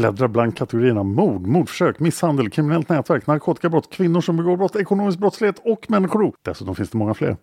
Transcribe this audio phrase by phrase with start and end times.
[0.00, 5.60] Bläddra bland kategorierna mord, mordförsök, misshandel, kriminellt nätverk, narkotikabrott, kvinnor som begår brott, ekonomisk brottslighet
[5.64, 6.34] och människorov.
[6.42, 7.36] Dessutom finns det många fler.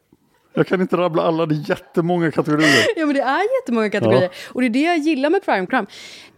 [0.53, 2.85] Jag kan inte rabbla alla, det är jättemånga kategorier.
[2.95, 4.21] Ja, men det är jättemånga kategorier.
[4.21, 4.29] Ja.
[4.53, 5.85] Och det är det jag gillar med Prime Crime.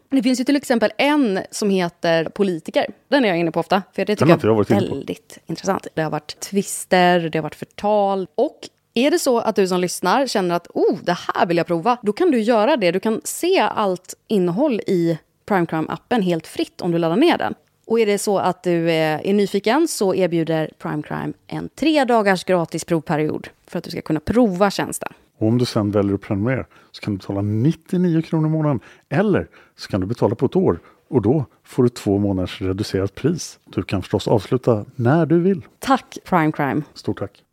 [0.10, 2.86] Det finns ju till exempel en som heter politiker.
[3.08, 5.88] Den är jag inne på ofta, för det tycker jag jag är väldigt intressant.
[5.94, 8.28] Det har varit twister, det har varit förtal.
[8.36, 8.60] Och
[8.94, 11.98] är det så att du som lyssnar känner att oh, det här vill jag prova,
[12.02, 12.92] då kan du göra det.
[12.92, 15.18] Du kan se allt innehåll i
[15.50, 17.54] Prime Crime-appen helt fritt om du laddar ner den.
[17.88, 22.06] Och är det så att du är, är nyfiken så erbjuder Prime Crime en tre
[22.06, 25.14] dagars gratis provperiod för att du ska kunna prova tjänsten.
[25.38, 28.80] Och om du sen väljer att prenumerera så kan du betala 99 kronor i månaden.
[29.10, 29.48] Eller
[29.78, 30.80] så kan du betala på ett år
[31.10, 33.60] och då får du två månaders reducerat pris.
[33.66, 35.66] Du kan förstås avsluta när du vill.
[35.80, 36.82] Tack Prime Crime!
[36.94, 37.44] Stort tack!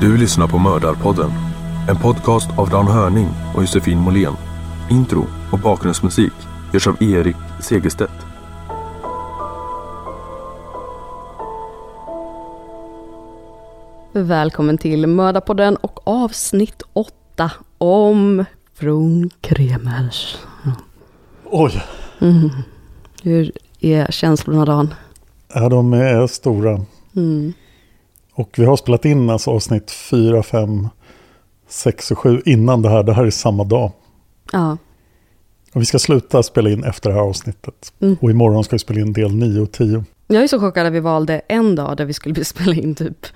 [0.00, 1.30] Du lyssnar på Mördarpodden.
[1.88, 4.32] En podcast av Dan Hörning och Josefin Måhlén.
[4.90, 6.32] Intro och bakgrundsmusik
[6.72, 8.12] görs av Erik Segerstedt.
[14.12, 18.44] Välkommen till Mördarpodden och avsnitt 8 om
[18.74, 20.36] Från Kremers.
[21.44, 21.82] Oj!
[23.22, 24.94] Hur är känslorna Dan?
[25.54, 26.80] Ja, de är stora.
[27.16, 27.52] Mm.
[28.40, 30.88] Och vi har spelat in alltså avsnitt 4, 5,
[31.68, 33.02] 6 och 7 innan det här.
[33.02, 33.92] Det här är samma dag.
[34.52, 34.76] Ja,
[35.72, 37.92] Och vi ska sluta spela in efter det här avsnittet.
[38.00, 38.16] Mm.
[38.20, 40.04] Och imorgon ska vi spela in del 9 och 10.
[40.26, 43.26] jag är så chockad att vi valde en dag där vi skulle spela in typ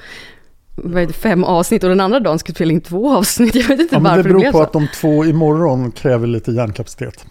[0.76, 3.54] det, fem avsnitt och den andra dagen skulle vi spela in två avsnitt.
[3.54, 4.62] Jag vet inte Ja, varför det det, beror blev på så.
[4.62, 7.24] att de två imorgon kräver lite hjärnkapacitet.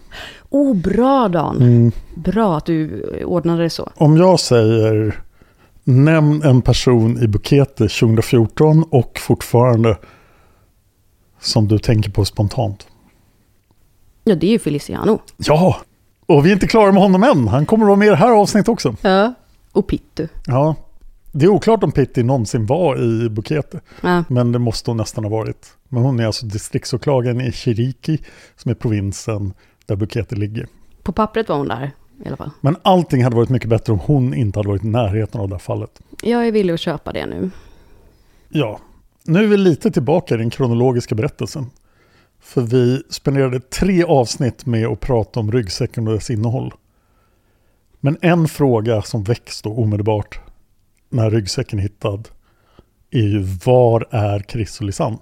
[0.50, 1.58] Oh, bra Dan!
[1.58, 1.92] Mm.
[2.16, 3.92] Bra att du ordnade det så.
[3.96, 5.22] Om jag säger
[5.84, 9.98] nämn en person i Bukete 2014 och fortfarande
[11.40, 12.88] som du tänker på spontant.
[14.24, 15.20] Ja, det är ju Feliciano.
[15.38, 15.78] Ja,
[16.26, 17.48] och vi är inte klara med honom än.
[17.48, 18.96] Han kommer att vara med i det här avsnittet också.
[19.02, 19.34] Ja.
[19.72, 20.28] Och Pittu.
[20.46, 20.76] Ja,
[21.32, 23.80] det är oklart om Pitti någonsin var i Bukete.
[24.02, 24.24] Ja.
[24.30, 25.68] Men det måste hon nästan ha varit.
[25.90, 28.20] Men hon är alltså distriktsåklagaren i Chiriki
[28.56, 29.54] som är provinsen
[29.86, 30.68] där Bukete ligger.
[31.04, 31.92] På pappret var hon där
[32.24, 32.50] i alla fall.
[32.62, 35.56] Men allting hade varit mycket bättre om hon inte hade varit i närheten av det
[35.56, 36.02] här fallet.
[36.24, 37.50] Jag är villig att köpa det nu.
[38.50, 38.80] Ja,
[39.24, 41.66] nu är vi lite tillbaka i den kronologiska berättelsen.
[42.40, 46.74] För vi spenderade tre avsnitt med att prata om ryggsäcken och dess innehåll.
[48.00, 50.40] Men en fråga som väcks då omedelbart
[51.10, 52.24] när ryggsäcken är hittad
[53.12, 55.18] är ju var är Chris och Lisanne?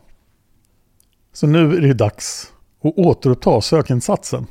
[1.34, 2.54] Så nu är det dags
[2.84, 4.48] att återuppta sökinsatsen.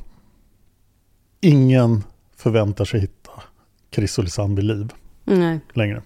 [1.41, 2.03] Ingen
[2.41, 3.31] förväntar sig hitta
[3.95, 4.93] Chris och Lisanne vid liv
[5.23, 5.59] Nej.
[5.73, 6.01] längre.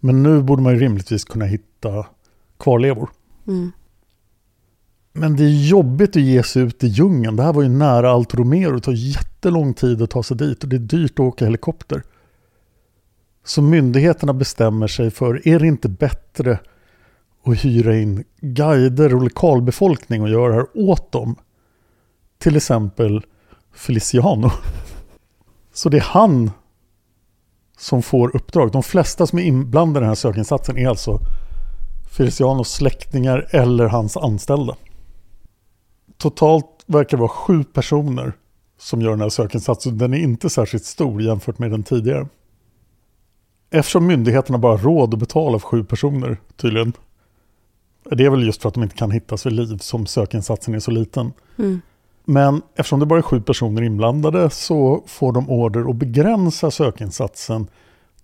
[0.00, 2.06] Men nu borde man ju rimligtvis kunna hitta
[2.58, 3.10] kvarlevor.
[3.46, 3.72] Mm.
[5.12, 7.36] Men det är jobbigt att ge sig ut i djungeln.
[7.36, 8.72] Det här var ju nära Alto Romeo.
[8.72, 12.02] Det tar jättelång tid att ta sig dit och det är dyrt att åka helikopter.
[13.44, 16.58] Så myndigheterna bestämmer sig för, är det inte bättre
[17.44, 21.36] att hyra in guider och lokalbefolkning och göra det här åt dem?
[22.38, 23.22] Till exempel
[23.78, 24.50] Feliciano.
[25.72, 26.50] Så det är han
[27.78, 28.72] som får uppdrag.
[28.72, 31.20] De flesta som är inblandade i den här sökinsatsen är alltså
[32.10, 34.76] Felicianos släktingar eller hans anställda.
[36.16, 38.32] Totalt verkar det vara sju personer
[38.78, 39.98] som gör den här sökinsatsen.
[39.98, 42.28] Den är inte särskilt stor jämfört med den tidigare.
[43.70, 46.92] Eftersom myndigheterna bara har råd att betala för sju personer tydligen.
[48.10, 50.80] Det är väl just för att de inte kan hittas vid liv som sökinsatsen är
[50.80, 51.32] så liten.
[51.58, 51.80] Mm.
[52.30, 57.66] Men eftersom det bara är sju personer inblandade så får de order att begränsa sökinsatsen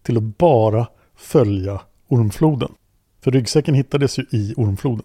[0.03, 0.87] till att bara
[1.17, 2.73] följa Ormfloden.
[3.21, 5.05] För ryggsäcken hittades ju i Ormfloden.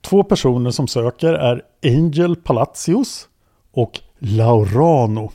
[0.00, 3.28] Två personer som söker är Angel Palacios
[3.72, 5.30] och Laurano.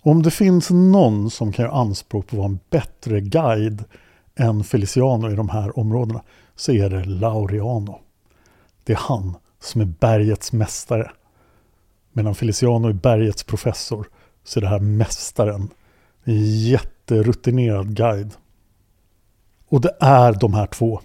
[0.00, 3.84] Om det finns någon som kan göra anspråk på att vara en bättre guide
[4.36, 6.22] än Feliciano i de här områdena
[6.56, 7.98] så är det Laureano.
[8.84, 11.10] Det är han som är bergets mästare.
[12.12, 14.08] Medan Feliciano är bergets professor
[14.44, 15.68] så är det här mästaren.
[16.24, 18.34] En jätterutinerad guide.
[19.68, 21.00] Och det är de här två.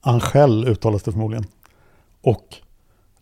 [0.00, 1.46] Angel uttalas det förmodligen.
[2.20, 2.56] Och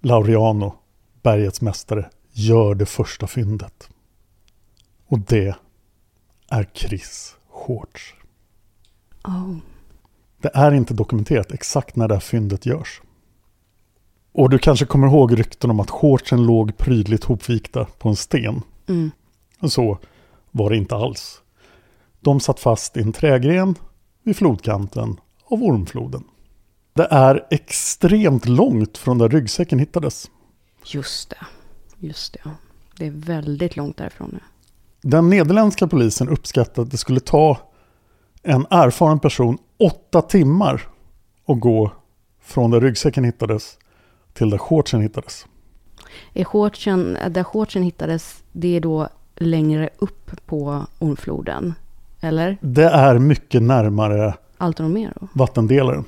[0.01, 0.75] Laureano,
[1.23, 3.89] bergets mästare, gör det första fyndet.
[5.07, 5.55] Och det
[6.49, 8.15] är Chris Shorts.
[9.25, 9.57] Oh.
[10.39, 13.03] Det är inte dokumenterat exakt när det här fyndet görs.
[14.33, 18.63] Och du kanske kommer ihåg rykten om att shortsen låg prydligt hopvikta på en sten.
[18.89, 19.11] Mm.
[19.69, 19.99] Så
[20.51, 21.43] var det inte alls.
[22.21, 23.75] De satt fast i en trägren
[24.23, 26.25] vid flodkanten av Ormfloden.
[26.93, 30.31] Det är extremt långt från där ryggsäcken hittades.
[30.85, 31.47] Just det.
[31.99, 32.51] Just det.
[32.97, 34.41] Det är väldigt långt därifrån nu.
[35.03, 37.59] Den nederländska polisen uppskattade att det skulle ta
[38.43, 40.89] en erfaren person åtta timmar
[41.47, 41.93] att gå
[42.43, 43.79] från där ryggsäcken hittades
[44.41, 45.47] till där shortsen hittades.
[46.35, 51.75] Är shortsen, där shortsen hittades, det är då längre upp på Ormfloden?
[52.21, 52.59] Eller?
[52.61, 54.35] Det är mycket närmare
[55.33, 56.05] vattendelaren.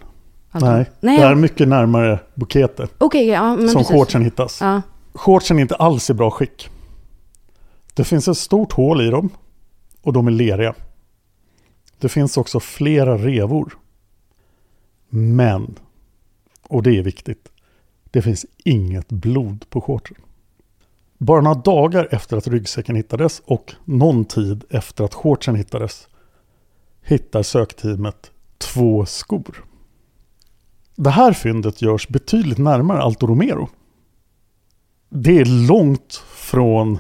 [0.53, 3.89] Nej, Nej det är mycket närmare Bukete Okej, ja som precis.
[3.89, 4.61] shortsen hittas.
[4.61, 4.83] Ja.
[5.15, 6.71] Shortsen är inte alls i bra skick.
[7.95, 9.31] Det finns ett stort hål i dem
[10.03, 10.75] och de är leriga.
[11.99, 13.79] Det finns också flera revor.
[15.09, 15.75] Men,
[16.69, 17.52] och det är viktigt,
[18.13, 20.17] det finns inget blod på shortsen.
[21.19, 26.09] Bara några dagar efter att ryggsäcken hittades och någon tid efter att shortsen hittades
[27.03, 29.65] hittar sökteamet två skor.
[30.97, 33.69] Det här fyndet görs betydligt närmare Alto Romero.
[35.09, 36.99] Det är långt från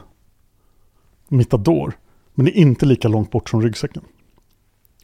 [1.28, 1.98] Mitador,
[2.34, 4.02] men det är inte lika långt bort som ryggsäcken.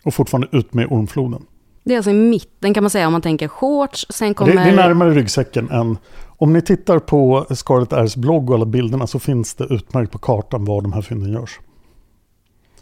[0.03, 1.47] Och fortfarande ut med ormfloden.
[1.89, 4.55] Det är alltså i mitten kan man säga om man tänker shorts, sen Det, kommer...
[4.55, 5.99] det är närmare ryggsäcken än...
[6.27, 10.19] Om ni tittar på Scarlet Airs blogg och alla bilderna så finns det utmärkt på
[10.19, 11.61] kartan var de här fynden görs.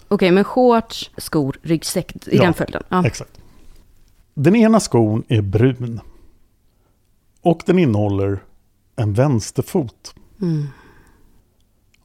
[0.09, 2.83] Okej, men shorts, skor, ryggsäck, i Ja, den följden.
[2.89, 3.07] Ja.
[3.07, 3.41] Exakt.
[4.35, 6.01] Den ena skon är brun.
[7.43, 8.43] Och den innehåller
[8.97, 10.15] en vänsterfot.
[10.43, 10.67] Mm.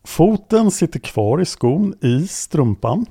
[0.03, 3.05] Foten sitter kvar i skon i strumpan.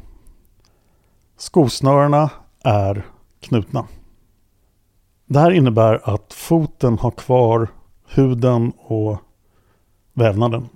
[1.37, 2.30] Skosnörena
[2.64, 3.10] är
[3.40, 3.87] knutna.
[5.26, 7.68] Det här innebär att foten har kvar
[8.09, 9.18] huden och
[10.12, 10.68] vävnaden.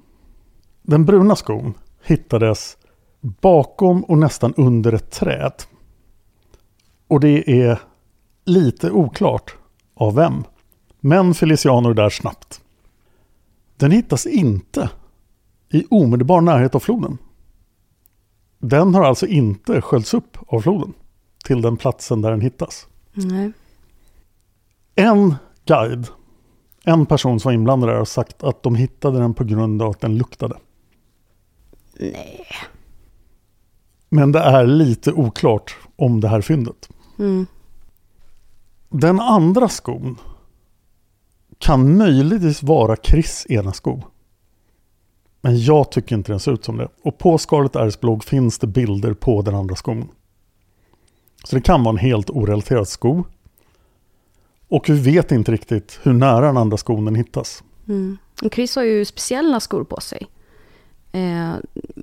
[0.82, 2.76] Den bruna skon hittades
[3.20, 5.52] bakom och nästan under ett träd.
[7.08, 7.80] Och det är
[8.44, 9.56] lite oklart
[9.94, 10.44] av vem.
[11.00, 12.60] Men Feliciano är där snabbt.
[13.76, 14.90] Den hittas inte
[15.72, 17.18] i omedelbar närhet av floden.
[18.58, 20.94] Den har alltså inte sköljts upp av floden
[21.44, 22.86] till den platsen där den hittas.
[23.12, 23.52] Nej.
[24.94, 25.34] En
[25.64, 26.06] guide,
[26.84, 29.90] en person som var inblandad där har sagt att de hittade den på grund av
[29.90, 30.56] att den luktade.
[31.98, 32.46] Nej.
[34.08, 36.88] Men det är lite oklart om det här fyndet.
[37.18, 37.46] Mm.
[38.88, 40.18] Den andra skon
[41.58, 44.02] kan möjligtvis vara Chris ena sko.
[45.40, 46.88] Men jag tycker inte den ser ut som det.
[47.02, 50.08] Och på Scarlet Airs blogg finns det bilder på den andra skon.
[51.44, 53.24] Så det kan vara en helt orelaterad sko.
[54.68, 57.64] Och vi vet inte riktigt hur nära den andra skon den hittas.
[57.88, 58.18] Mm.
[58.52, 60.26] Chris har ju speciella skor på sig.
[61.12, 61.54] Eh,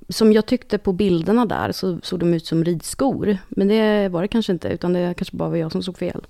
[0.09, 3.37] som jag tyckte på bilderna där så såg de ut som ridskor.
[3.49, 6.27] Men det var det kanske inte, utan det kanske bara var jag som såg fel.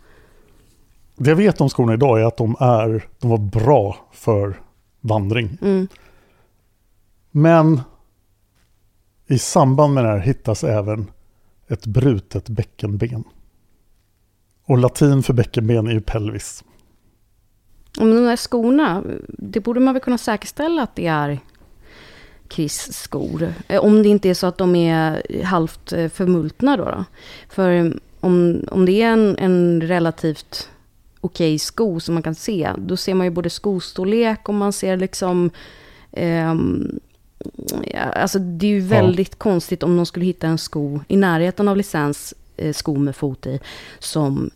[1.16, 4.60] Det jag vet om skorna idag är att de, är, de var bra för
[5.02, 5.58] vandring.
[5.62, 5.88] Mm.
[7.32, 7.82] Men
[9.28, 11.12] i samband med det här hittas även
[11.72, 13.24] ett brutet bäckenben.
[14.64, 16.64] Och latin för bäckenben är ju pelvis.
[17.98, 21.40] Men de där skorna, det borde man väl kunna säkerställa att det är
[22.50, 23.54] Chris skor.
[23.68, 26.86] Eh, om det inte är så att de är halvt eh, förmultna då.
[26.86, 27.06] då.
[27.50, 30.70] För om, om det är en, en relativt
[31.22, 34.98] okej sko som man kan se, då ser man ju både skostorlek och man ser
[34.98, 35.52] liksom...
[36.12, 37.00] ehm,
[37.94, 41.68] ja, alltså det är ju väldigt konstigt om de skulle hitta en sko i närheten
[41.68, 43.60] av licens, eh, sko med fot i,
[44.00, 44.50] som,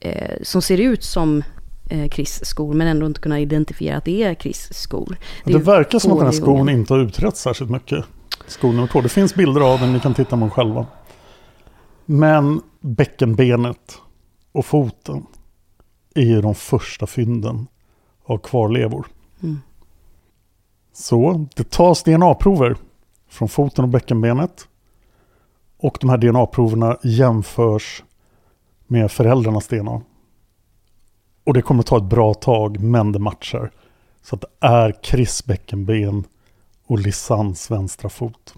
[0.00, 1.42] eh, som ser ut som
[1.90, 5.16] eh, Chris skor men ändå inte kunna identifiera att det är Chris skor.
[5.44, 8.04] Det, ju verkar som att den här skon inte har utretts särskilt mycket.
[8.46, 9.00] Skon nummer två.
[9.00, 10.86] Det finns bilder av den, ni kan titta på själva.
[12.04, 13.98] Men bäckenbenet
[14.52, 15.26] och foten
[16.14, 17.66] är ju de första fynden
[18.24, 19.06] av kvarlevor.
[19.42, 19.60] Mm.
[20.98, 22.76] Så det tas DNA-prover
[23.28, 24.68] från foten och bäckenbenet.
[25.78, 28.04] Och de här DNA-proverna jämförs
[28.86, 30.00] med föräldrarnas DNA.
[31.44, 33.70] Och det kommer ta ett bra tag, men det matchar.
[34.22, 36.24] Så att det är Chris bäckenben
[36.86, 38.54] och Lisans vänstra fot.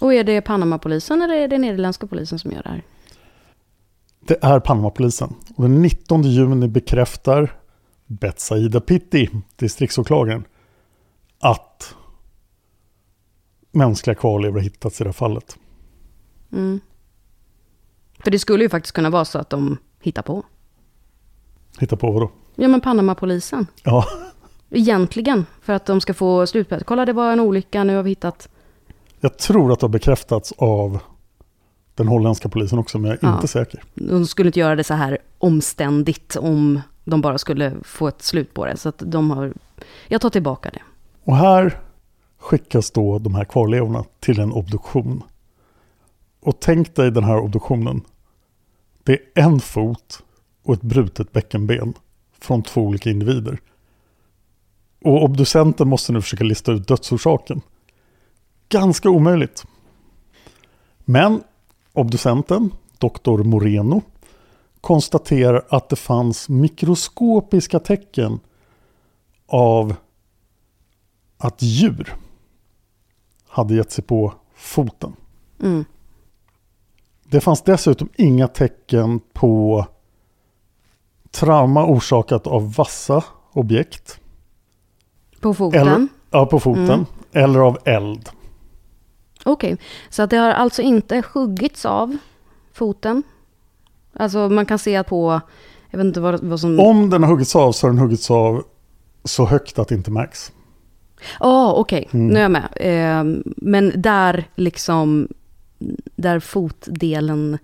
[0.00, 2.82] Och är det Panamapolisen eller är det nederländska polisen som gör det här?
[4.20, 5.34] Det är Panamapolisen.
[5.56, 7.52] Och den 19 juni bekräftar
[8.06, 10.44] Betsaida Pitti, distriktsåklagaren,
[11.44, 11.94] att
[13.70, 15.58] mänskliga kvarlevor hittats i det här fallet.
[16.52, 16.80] Mm.
[18.24, 20.42] För det skulle ju faktiskt kunna vara så att de hittar på.
[21.78, 22.30] Hitta på vad då?
[22.56, 23.66] Ja men Panamapolisen.
[23.82, 24.04] Ja,
[24.70, 25.46] Egentligen.
[25.60, 26.84] För att de ska få slutbet.
[26.84, 28.48] Kolla det var en olycka, nu har vi hittat.
[29.20, 30.98] jag tror att det har bekräftats av
[31.94, 33.34] den holländska polisen också, men jag är Ja.
[33.34, 33.82] inte säker.
[33.94, 38.54] De skulle inte göra det så här omständigt om de bara skulle få ett slut
[38.54, 38.76] på det.
[38.76, 39.52] Så att de har...
[40.08, 40.82] Jag tar tillbaka det.
[41.24, 41.80] Och här
[42.38, 45.22] skickas då de här kvarlevorna till en obduktion.
[46.40, 48.02] Och tänk dig den här obduktionen.
[49.02, 50.22] Det är en fot
[50.62, 51.94] och ett brutet bäckenben
[52.40, 53.58] från två olika individer.
[55.04, 57.60] Och obducenten måste nu försöka lista ut dödsorsaken.
[58.68, 59.64] Ganska omöjligt.
[60.98, 61.42] Men
[61.92, 64.02] obducenten, doktor Moreno,
[64.80, 68.40] konstaterar att det fanns mikroskopiska tecken
[69.46, 69.94] av
[71.44, 72.16] att djur
[73.48, 75.16] hade gett sig på foten.
[75.62, 75.84] Mm.
[77.24, 79.86] Det fanns dessutom inga tecken på
[81.30, 84.20] trauma orsakat av vassa objekt.
[85.40, 85.80] På foten.
[85.80, 86.90] Eller, ja, på foten.
[86.90, 87.04] Mm.
[87.32, 88.28] Eller av eld.
[89.44, 89.76] Okej,
[90.10, 92.16] så att det har alltså inte huggits av
[92.72, 93.22] foten?
[94.12, 95.40] Alltså man kan se på,
[95.90, 96.80] jag vet inte vad, vad som...
[96.80, 98.64] Om den har huggits av så har den huggits av
[99.24, 100.52] så högt att det inte märks.
[101.40, 102.26] Ja, okej, Mm.
[102.26, 102.68] nu är jag med.
[102.76, 103.24] Eh,
[103.56, 105.28] men där liksom,
[106.16, 107.58] där fotdelen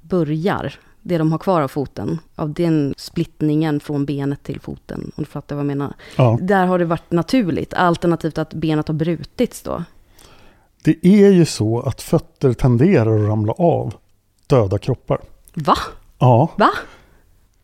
[0.00, 5.24] börjar, det de har kvar av foten, av den splittningen från benet till foten, om
[5.24, 5.94] du fattar vad jag menar.
[6.16, 6.38] Ja.
[6.42, 9.84] Där har det varit naturligt, alternativt att benet har brutits då.
[10.84, 13.94] Det är ju så att fötter tenderar att ramla av
[14.46, 15.18] döda kroppar.
[15.54, 15.74] Va?
[16.18, 16.70] Ja, Va?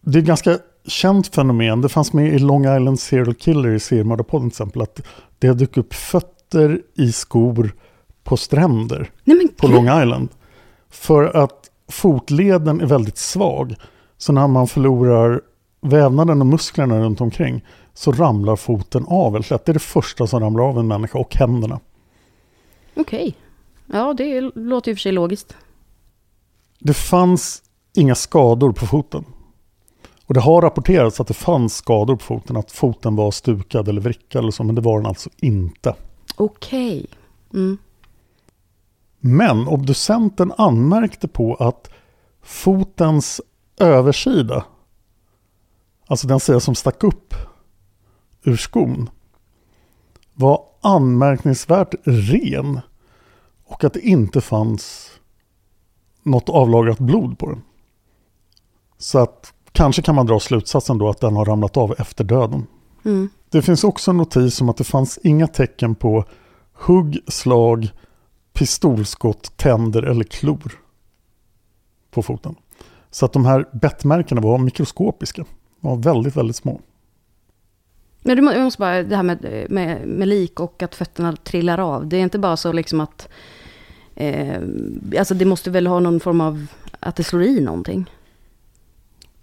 [0.01, 1.81] det är ganska känt fenomen.
[1.81, 4.83] Det fanns med i Long Island Serial Killer i seriemördarpodden till exempel.
[4.83, 5.01] Att
[5.39, 7.73] det dykt upp fötter i skor
[8.25, 9.69] på stränder Nej på.
[9.69, 10.29] Long Island.
[10.91, 13.75] För att fotleden är väldigt svag.
[14.19, 15.41] Så när man förlorar
[15.81, 17.65] vävnaden och musklerna runt omkring
[17.95, 19.65] så ramlar foten av väldigt lätt.
[19.65, 21.81] Det är det första som ramlar av en människa och händerna.
[22.97, 23.35] Okej.
[23.87, 25.57] Ja, det låter ju för sig logiskt.
[26.79, 27.63] Det fanns
[27.97, 29.25] inga skador på foten.
[30.29, 34.01] Och det har rapporterats att det fanns skador på foten, att foten var stukad eller
[34.01, 35.95] vrickad eller så, men det var den alltså inte.
[36.37, 37.07] Okej.
[37.55, 37.79] Mm.
[39.21, 41.91] Men obducenten anmärkte på att
[42.43, 43.41] fotens
[43.79, 44.65] översida,
[46.07, 47.35] alltså den sida som stack upp
[48.43, 49.11] ur skon,
[50.35, 52.81] var anmärkningsvärt ren
[53.65, 55.11] och att det inte fanns
[56.23, 57.63] något avlagrat blod på den.
[58.99, 62.67] Så att kanske kan man dra slutsatsen då att den har ramlat av efter döden.
[63.05, 63.29] Mm.
[63.51, 66.25] Det finns också en notis om att det fanns inga tecken på
[66.73, 67.91] hugg, slag,
[68.53, 70.73] pistolskott, tänder eller klor
[72.11, 72.55] på foten.
[73.11, 75.45] Så att de här bettmärkena var mikroskopiska.
[75.81, 76.81] De var väldigt, väldigt små.
[78.23, 82.07] Men du måste bara, det här med, med, med lik och att fötterna trillar av.
[82.07, 83.29] Det är inte bara så liksom att...
[84.15, 84.63] Eh,
[85.19, 86.67] alltså det måste väl ha någon form av...
[87.01, 88.11] Att det slår i någonting.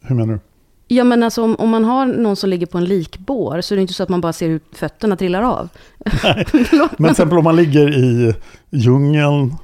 [0.08, 0.40] Hur menar du?
[0.88, 3.76] Ja men alltså om, om man har någon som ligger på en likbår så är
[3.76, 5.70] det inte så att man bara ser hur fötterna trillar av.
[6.48, 8.36] Förlåt, Men till exempel om man ligger i
[8.70, 9.56] djungeln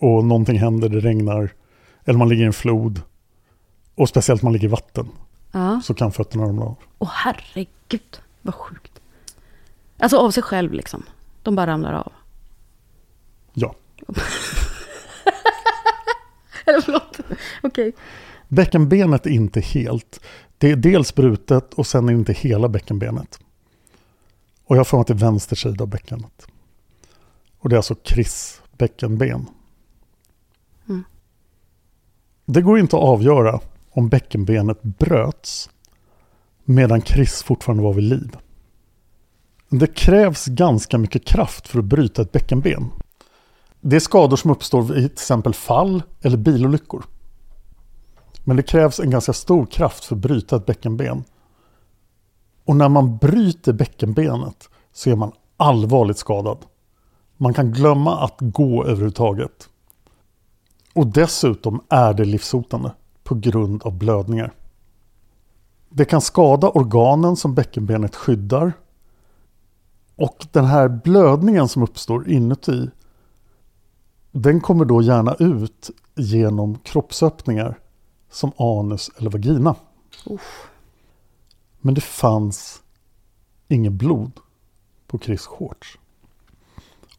[0.00, 1.50] och någonting händer, det regnar,
[2.04, 3.00] eller man ligger i en flod,
[3.94, 5.08] och speciellt om man ligger i vatten,
[5.52, 5.80] Ja.
[5.84, 6.76] så kan fötterna ramla av.
[6.98, 9.00] Åh herregud, vad sjukt.
[9.98, 11.02] Alltså av sig själv liksom.
[11.42, 12.12] De bara ramlar av.
[13.54, 13.74] Ja.
[16.66, 17.18] Eller förlåt.
[17.62, 17.92] Okej.
[18.50, 20.20] Bäckenbenet är inte helt.
[20.58, 23.38] Det är dels brutet och sen är inte hela bäckenbenet.
[24.64, 26.46] Och jag för mig är vänster sida av bäckenet.
[27.58, 29.46] Och det är alltså Chris bäckenben.
[30.88, 31.04] Mm.
[32.46, 35.70] Det går inte att avgöra om bäckenbenet bröts
[36.64, 38.36] medan Chris fortfarande var vid liv.
[39.68, 42.90] Det krävs ganska mycket kraft för att bryta ett bäckenben.
[43.80, 47.04] Det är skador som uppstår vid till exempel fall eller bilolyckor.
[48.44, 51.24] Men det krävs en ganska stor kraft för att bryta ett bäckenben.
[52.64, 56.58] Och när man bryter bäckenbenet så är man allvarligt skadad.
[57.36, 59.68] Man kan glömma att gå överhuvudtaget.
[60.94, 62.92] Och dessutom är det livshotande
[63.24, 64.52] på grund av blödningar.
[65.88, 68.72] Det kan skada organen som bäckenbenet skyddar.
[70.16, 72.90] Och den här blödningen som uppstår inuti
[74.32, 77.78] den kommer då gärna ut genom kroppsöppningar
[78.30, 79.76] som anus eller vagina.
[81.80, 82.82] Men det fanns
[83.68, 84.32] inget blod
[85.06, 85.98] på Chris shorts.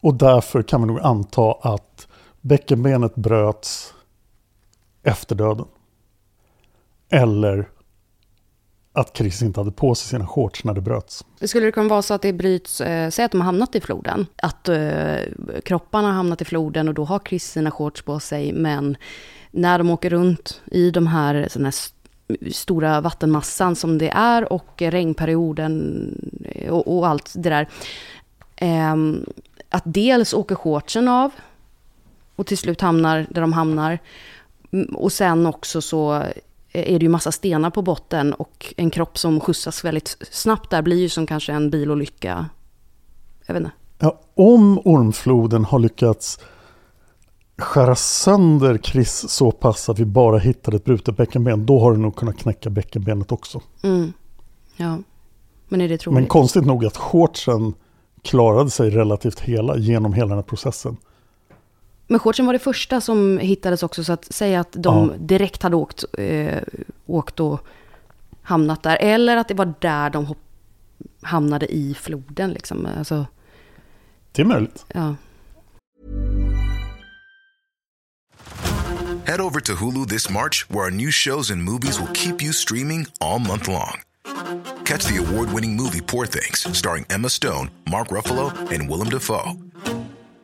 [0.00, 2.08] Och därför kan man nog anta att
[2.40, 3.94] bäckenbenet bröts
[5.02, 5.66] efter döden.
[7.08, 7.70] Eller
[8.92, 11.24] att Chris inte hade på sig sina shorts när det bröts.
[11.40, 13.80] Skulle det kunna vara så att det bryts, eh, säg att de har hamnat i
[13.80, 15.16] floden, att eh,
[15.64, 18.96] kropparna har hamnat i floden och då har Chris sina shorts på sig, men
[19.50, 21.74] när de åker runt i de här, såna här
[22.52, 26.06] stora vattenmassan som det är och regnperioden
[26.44, 27.68] eh, och, och allt det där,
[28.56, 29.26] ehm,
[29.68, 31.30] att dels åker shortsen av
[32.36, 33.98] och till slut hamnar där de hamnar,
[34.94, 36.22] och sen också så
[36.72, 40.82] är det ju massa stenar på botten och en kropp som skjutsas väldigt snabbt där
[40.82, 42.48] blir ju som kanske en bilolycka.
[43.46, 43.72] Jag vet inte.
[43.98, 46.40] Ja, om ormfloden har lyckats
[47.58, 52.02] skära sönder Chris så pass att vi bara hittade ett brutet bäckenben, då har den
[52.02, 53.60] nog kunnat knäcka bäckenbenet också.
[53.82, 54.12] Mm.
[54.76, 54.98] Ja,
[55.68, 56.14] men är det troligt?
[56.14, 57.74] Men konstigt nog att shortsen
[58.22, 60.96] klarade sig relativt hela genom hela den här processen.
[62.06, 65.16] Men shortsen var det första som hittades också, så att säga att de Ja.
[65.18, 66.62] direkt hade åkt, eh,
[67.06, 67.66] åkt och
[68.42, 68.96] hamnat där.
[69.00, 70.38] Eller att det var där de hopp-
[71.22, 72.88] hamnade i floden liksom.
[72.98, 73.26] Alltså,
[74.32, 74.84] Det är möjligt.
[74.94, 75.14] ja.
[79.24, 82.52] Head over to Hulu this March, where our new shows and movies will keep you
[82.52, 84.00] streaming all month long.
[84.84, 89.56] Catch the award winning movie Poor Things, starring Emma Stone, Mark Ruffalo, and Willem Dafoe.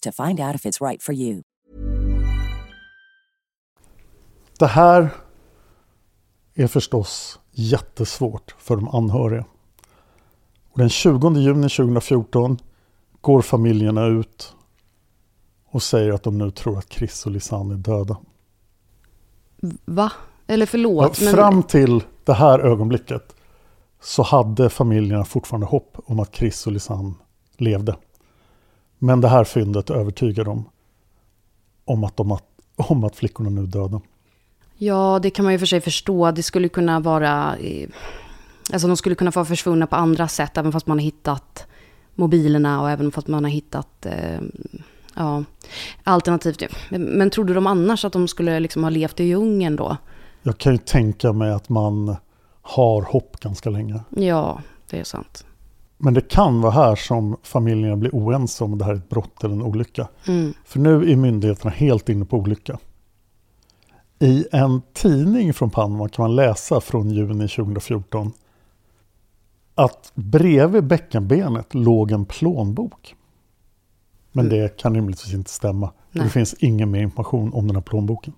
[0.00, 1.42] to find out if it's right for you.
[4.58, 5.10] Det här
[6.54, 9.44] är förstås jättesvårt för de anhöriga.
[10.70, 12.58] Och den 20 juni 2014
[13.20, 14.54] går familjerna ut
[15.70, 18.16] och säger att de nu tror att Chris och Lisanne är döda.
[19.84, 20.12] Va?
[20.46, 21.34] Eller förlåt, Ja, men...
[21.34, 23.34] Fram till det här ögonblicket
[24.00, 27.14] så hade familjerna fortfarande hopp om att Chris och Lisanne
[27.56, 27.96] levde.
[28.98, 30.64] Men det här fyndet övertygar dem
[31.84, 32.38] om att, de,
[32.76, 34.00] om att flickorna nu är döda.
[34.76, 36.30] Ja, det kan man ju för sig förstå.
[36.30, 37.56] Det skulle kunna vara...
[37.56, 37.88] eh,
[38.72, 41.66] Alltså de skulle kunna vara försvunna på andra sätt, även fast man har hittat
[42.14, 44.06] mobilerna och även fast man har hittat...
[44.06, 44.40] Eh,
[45.14, 45.44] ja,
[46.04, 46.62] alternativt.
[46.90, 49.96] Men, men trodde de annars att de skulle liksom ha levt i djungeln då?
[50.42, 52.16] Jag kan ju tänka mig att man
[52.62, 54.00] har hopp ganska länge.
[54.10, 55.44] Ja, det är sant.
[55.98, 59.44] Men det kan vara här som familjerna blir oense om det här är ett brott
[59.44, 60.08] eller en olycka.
[60.26, 60.52] Mm.
[60.64, 62.78] För nu är myndigheterna helt inne på olycka.
[64.18, 68.32] I en tidning från Panama kan man läsa från juni 2014
[69.74, 73.14] att bredvid bäckenbenet låg en plånbok.
[74.32, 75.92] Men det kan rimligtvis inte stämma.
[76.12, 78.32] Det finns ingen mer information om den här plånboken.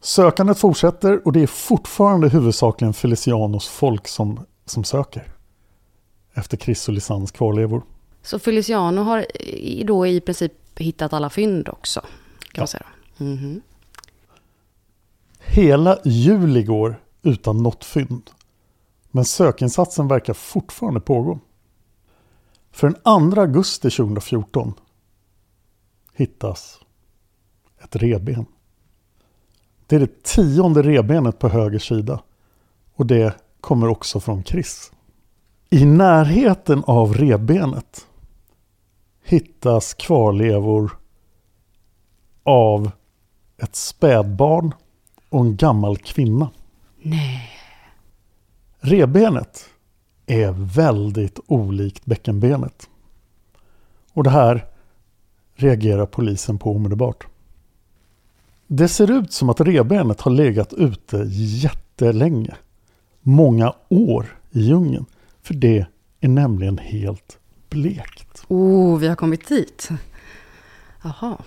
[0.00, 5.32] Sökandet fortsätter och det är fortfarande huvudsakligen Felicianos folk som, som söker.
[6.34, 7.82] Efter Chris och Lisannes kvarlevor.
[8.22, 9.26] Så Feliciano har
[9.84, 12.08] då i princip hittat alla fynd också, kan
[12.54, 12.60] Ja.
[12.60, 12.86] man säga.
[13.16, 13.60] Mhm.
[15.38, 18.30] Hela juli går utan något fynd.
[19.10, 21.38] Men sökinsatsen verkar fortfarande pågå.
[22.70, 24.74] För den 2 augusti 2014
[26.14, 26.78] hittas
[27.84, 28.46] ett reben.
[29.86, 32.22] Det är det tionde rebenet på höger sida.
[32.94, 34.92] Och det kommer också från Chris.
[35.72, 38.06] I närheten av revbenet
[39.24, 40.98] hittas kvarlevor
[42.42, 42.90] av
[43.58, 44.74] ett spädbarn
[45.28, 46.50] och en gammal kvinna.
[47.02, 47.50] Nej.
[48.80, 49.64] Revbenet
[50.26, 52.88] är väldigt olikt bäckenbenet.
[54.12, 54.66] Och det här
[55.54, 57.26] reagerar polisen på omedelbart.
[58.66, 62.56] Det ser ut som att revbenet har legat ute jättelänge.
[63.20, 65.06] Många år i djungeln.
[65.42, 65.86] För det
[66.20, 68.44] är nämligen helt blekt.
[68.48, 69.88] Oh, vi har kommit dit.
[71.02, 71.38] Jaha.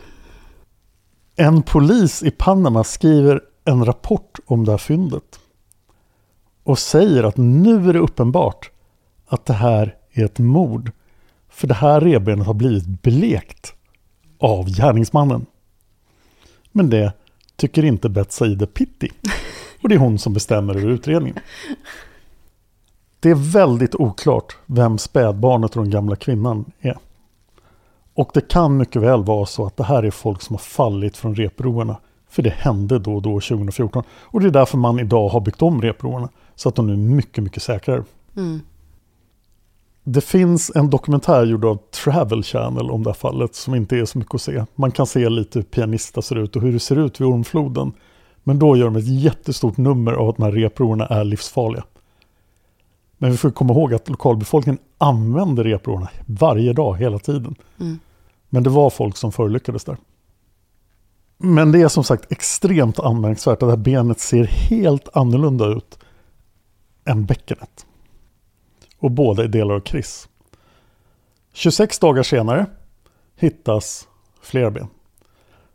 [1.35, 5.39] En polis i Panama skriver en rapport om det här fyndet.
[6.63, 8.71] Och säger att nu är det uppenbart
[9.27, 10.91] att det här är ett mord.
[11.49, 13.73] För det här revbenet har blivit blekt
[14.39, 15.45] av gärningsmannen.
[16.71, 17.13] Men det
[17.55, 19.11] tycker inte Betsaide Pitti.
[19.81, 21.39] Och det är hon som bestämmer över utredningen.
[23.25, 26.97] Det är väldigt oklart vem spädbarnet och den gamla kvinnan är.
[28.13, 31.17] Och det kan mycket väl vara så att det här är folk som har fallit
[31.17, 31.97] från repbroarna.
[32.29, 34.03] För det hände då och då 2014.
[34.09, 36.29] Och det är därför man idag har byggt om repbroarna.
[36.55, 38.03] Så att de nu är mycket, mycket säkrare.
[38.37, 38.61] Mm.
[40.03, 44.05] Det finns en dokumentär gjord av Travel Channel om det här fallet som inte är
[44.05, 44.65] så mycket att se.
[44.75, 47.91] Man kan se lite hur Pianista ser ut och hur det ser ut vid Ormfloden.
[48.43, 51.83] Men då gör de ett jättestort nummer av att de här repbroarna är livsfarliga.
[53.17, 57.55] Men vi får komma ihåg att lokalbefolkningen använder repbroarna varje dag, hela tiden.
[57.79, 57.99] Mm.
[58.49, 59.97] Men det var folk som förolyckades där.
[61.37, 65.99] Men det är som sagt extremt anmärkningsvärt att det här benet ser helt annorlunda ut
[67.05, 67.85] än bäckenet.
[68.99, 70.27] Och båda är delar av Chris.
[71.53, 72.65] 26 dagar senare
[73.35, 74.07] hittas
[74.41, 74.87] fler ben.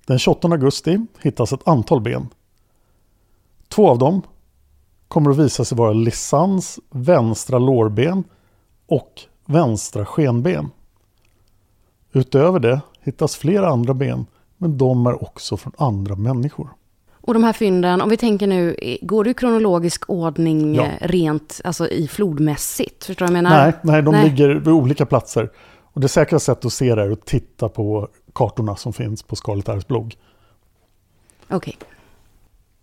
[0.06, 2.28] Den 28 augusti hittas ett antal ben.
[3.68, 4.22] Två av dem
[5.10, 8.24] kommer att visa sig vara Lisans vänstra lårben
[8.86, 10.70] och vänstra skenben.
[12.12, 16.68] Utöver det hittas flera andra ben, men de är också från andra människor.
[17.12, 20.82] Och de här fynden, om vi tänker nu, går det i kronologisk ordning Ja.
[20.84, 23.04] eh, rent, alltså i flodmässigt?
[23.04, 23.64] Förstår du vad jag menar?
[23.64, 24.24] Nej, nej, de Nej.
[24.30, 25.50] ligger vid olika platser.
[25.92, 29.36] Och det säkra sättet att se det är att titta på kartorna som finns på
[29.36, 30.16] Scarlet Airs blogg.
[31.50, 31.76] Okej.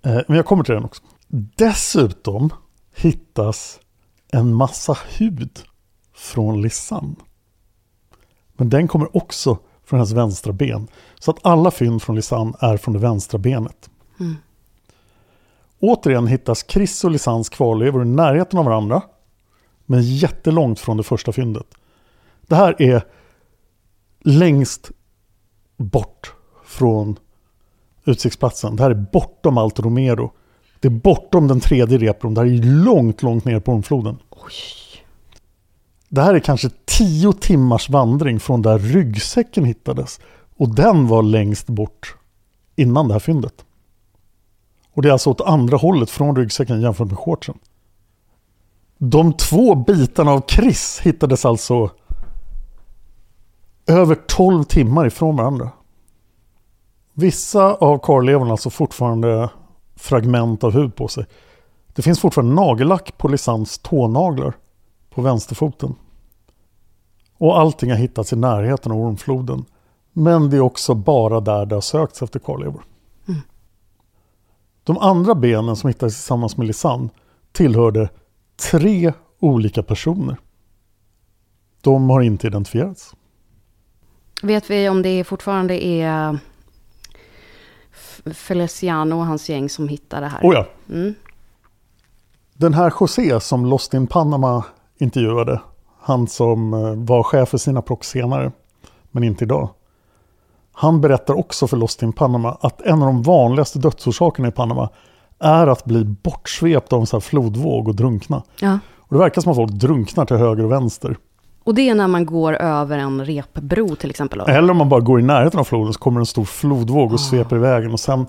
[0.06, 1.04] Eh, Men jag kommer till den också.
[1.28, 2.54] Dessutom
[2.96, 3.80] hittas
[4.32, 5.60] en massa hud
[6.14, 7.16] från Lisanne.
[8.54, 10.88] Men den kommer också från hennes vänstra ben.
[11.20, 13.90] Så att alla fynd från Lisanne är från det vänstra benet.
[14.20, 14.36] Mm.
[15.80, 19.02] Återigen hittas Chris och Lisannes kvarlevor i närheten av varandra.
[19.86, 21.68] Men jättelångt från det första fyndet.
[22.42, 23.06] Det här är
[24.20, 24.92] längst
[25.78, 26.34] bort
[26.66, 27.20] från
[28.06, 28.76] utsiktsplatsen.
[28.76, 30.32] Det här är bortom Alto Romero.
[30.80, 32.34] Det är bortom den tredje repron.
[32.34, 34.18] Det här är långt, långt ner på Ormfloden.
[36.10, 40.20] Det här är kanske tio timmars vandring från där ryggsäcken hittades.
[40.58, 42.16] Och den var längst bort
[42.76, 43.66] innan det här fyndet.
[44.94, 47.58] Och det är alltså åt andra hållet från ryggsäcken jämfört med shortsen.
[48.98, 51.92] De två bitarna av Chris hittades alltså
[53.88, 55.72] över 12 timmar ifrån varandra.
[57.14, 59.50] Vissa av kvarlevorna har alltså fortfarande
[59.98, 61.26] fragment av hud på sig.
[61.88, 64.54] Det finns fortfarande nagellack på Lisans tånaglar
[65.10, 65.96] på vänsterfoten.
[67.38, 69.66] Och allting har hittats i närheten av ormfloden.
[70.14, 72.84] Men det är också bara där det har sökts efter kvarlevor.
[73.28, 73.42] Mm.
[74.84, 77.10] De andra benen som hittades tillsammans med Lisanne
[77.52, 78.10] tillhörde
[78.72, 80.38] tre olika personer.
[81.82, 83.16] De har inte identifierats.
[84.42, 86.40] Vet vi om det fortfarande är
[88.34, 90.40] Feliciano och hans gäng som hittar det här?
[90.44, 90.66] Oh ja.
[90.90, 91.14] Mm.
[92.54, 94.64] Den här José som Lost in Panama
[94.98, 95.62] intervjuade,
[96.00, 98.52] han som eh, var chef för sina prox senare,
[99.12, 99.70] men inte idag.
[100.72, 104.90] Han berättar också för Lost in Panama att en av de vanligaste dödsorsakerna i Panama
[105.40, 108.44] är att bli bortsvept av en här flodvåg och drunkna.
[108.60, 108.80] Ja.
[108.98, 111.18] Och det verkar som att folk drunknar till höger och vänster.
[111.68, 114.40] Och det är när man går över en repbro till exempel?
[114.40, 117.20] Eller om man bara går i närheten av floden så kommer en stor flodvåg och
[117.20, 118.26] sveper iväg och sen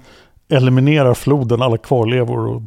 [0.48, 2.62] eliminerar floden alla kvarlevor och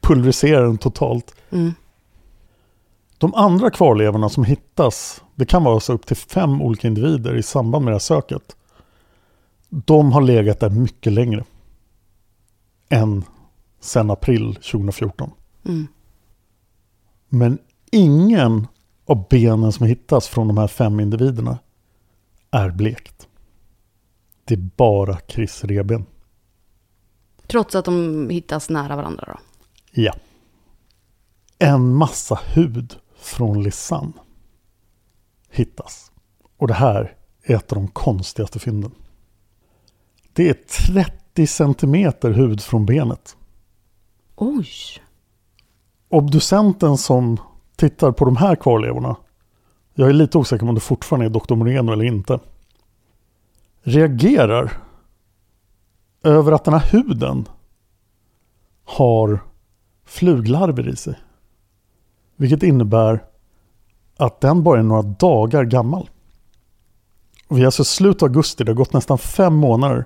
[0.00, 1.34] pulveriserar den totalt.
[1.50, 1.74] Mm.
[3.18, 7.42] De andra kvarlevorna som hittas, det kan vara så upp till fem olika individer i
[7.42, 8.56] samband med det här söket.
[9.68, 11.44] De har legat där mycket längre
[12.88, 13.24] än
[13.80, 15.30] sedan april 2014.
[15.64, 15.86] Mm.
[17.28, 17.58] Men
[17.90, 18.66] ingen
[19.06, 21.58] av benen som hittas från de här fem individerna
[22.50, 23.28] är blekt.
[24.44, 26.06] Det är bara Chris reben.
[27.46, 29.38] Trots att de hittas nära varandra då?
[29.90, 30.14] Ja.
[31.58, 34.12] En massa hud från Lisanne
[35.50, 36.12] hittas.
[36.56, 38.92] Och det här är ett av de konstigaste fynden.
[40.32, 40.54] Det är
[40.94, 43.36] 30 centimeter hud från benet.
[44.36, 44.68] Oj!
[46.08, 47.40] Obducenten som
[47.76, 49.16] tittar på de här kvarlevorna,
[49.94, 51.54] jag är lite osäker om det fortfarande är Dr.
[51.54, 52.38] Moreno eller inte,
[53.82, 54.72] reagerar
[56.22, 57.48] över att den här huden
[58.84, 59.40] har
[60.04, 61.14] fluglarver i sig.
[62.36, 63.24] Vilket innebär
[64.16, 66.10] att den bara är några dagar gammal.
[67.48, 70.04] Och vi är alltså i slutet av augusti, det har gått nästan fem månader.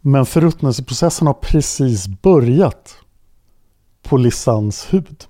[0.00, 2.98] Men förruttnelseprocessen har precis börjat
[4.02, 5.24] på Lissans hud.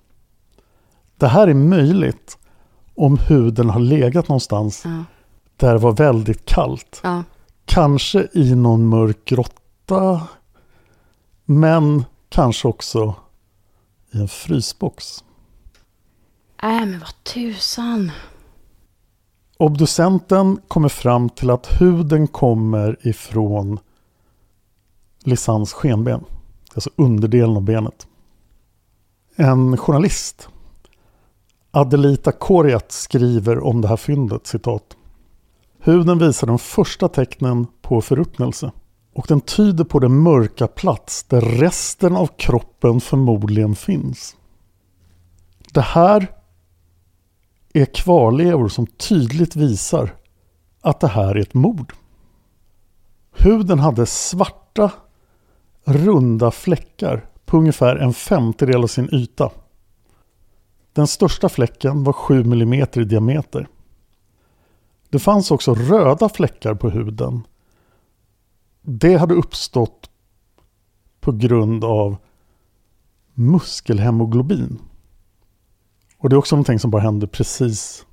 [1.18, 2.38] Det här är möjligt
[2.94, 5.04] om huden har legat någonstans Ja.
[5.56, 7.00] där det var väldigt kallt.
[7.02, 7.22] ja.
[7.64, 10.28] Kanske i någon mörk grotta.
[11.44, 13.14] Men kanske också
[14.12, 15.24] i en frysbox.
[16.62, 18.10] Äh, men vad tusan.
[19.58, 23.78] Obducenten kommer fram till att huden kommer ifrån
[25.24, 26.24] Lisans skenben.
[26.74, 28.06] Alltså underdelen av benet.
[29.36, 30.48] En journalist,
[31.70, 34.96] Adelita Koriat, skriver om det här fyndet, citat.
[35.78, 38.72] Huden visar de första tecknen på förruttnelse
[39.14, 44.36] och den tyder på den mörka plats där resten av kroppen förmodligen finns.
[45.72, 46.26] Det här
[47.72, 50.14] är kvarlevor som tydligt visar
[50.80, 51.92] att det här är ett mord.
[53.32, 54.90] Huden hade svarta,
[55.84, 59.50] runda fläckar på ungefär en femtedel av sin yta.
[60.98, 63.68] Den största fläcken var 7 mm i diameter.
[65.08, 67.42] Det fanns också röda fläckar på huden.
[68.82, 70.10] Det hade uppstått
[71.20, 72.16] på grund av
[73.34, 74.78] muskelhemoglobin.
[76.18, 78.06] Och det är också någonting som bara hände precis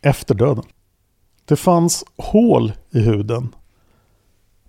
[0.00, 0.64] efter döden.
[1.44, 3.54] Det fanns hål i huden.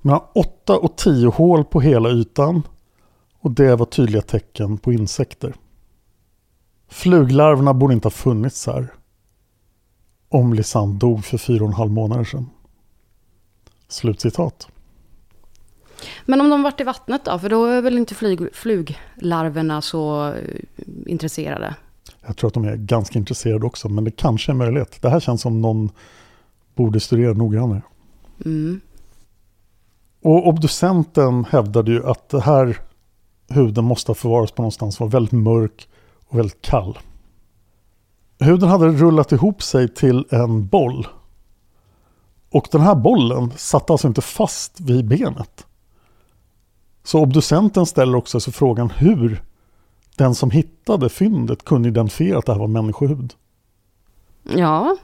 [0.01, 2.63] Mellan 8 och 10 hål på hela ytan.
[3.39, 5.55] Och det var tydliga tecken på insekter.
[6.91, 8.93] Fluglarverna borde inte ha funnits här.
[10.29, 12.49] Om Lisanne dog för fyra och en halv månader sedan.
[13.87, 14.67] Slutcitat.
[16.25, 17.39] Men om de varit i vattnet då?
[17.39, 20.33] För då är väl inte flyg, fluglarverna så eh,
[21.05, 21.75] intresserade?
[22.25, 25.01] Jag tror att de är ganska intresserade också, men det kanske är möjligt.
[25.01, 25.89] Det här känns som någon
[26.75, 27.81] borde studera noggrannare.
[28.45, 28.81] Mm.
[30.21, 32.77] Och obducenten hävdade ju att det här
[33.49, 35.87] huden måste ha förvarats på någonstans var väldigt mörk
[36.31, 36.99] och väldigt kall.
[38.39, 41.07] Huden hade rullat ihop sig till en boll.
[42.49, 45.65] Och den här bollen satt alltså inte fast vid benet.
[47.03, 49.43] Så obducenten ställer också sig frågan hur
[50.15, 53.33] den som hittade fyndet kunde identifiera att det här var människohud.
[54.43, 54.97] Ja.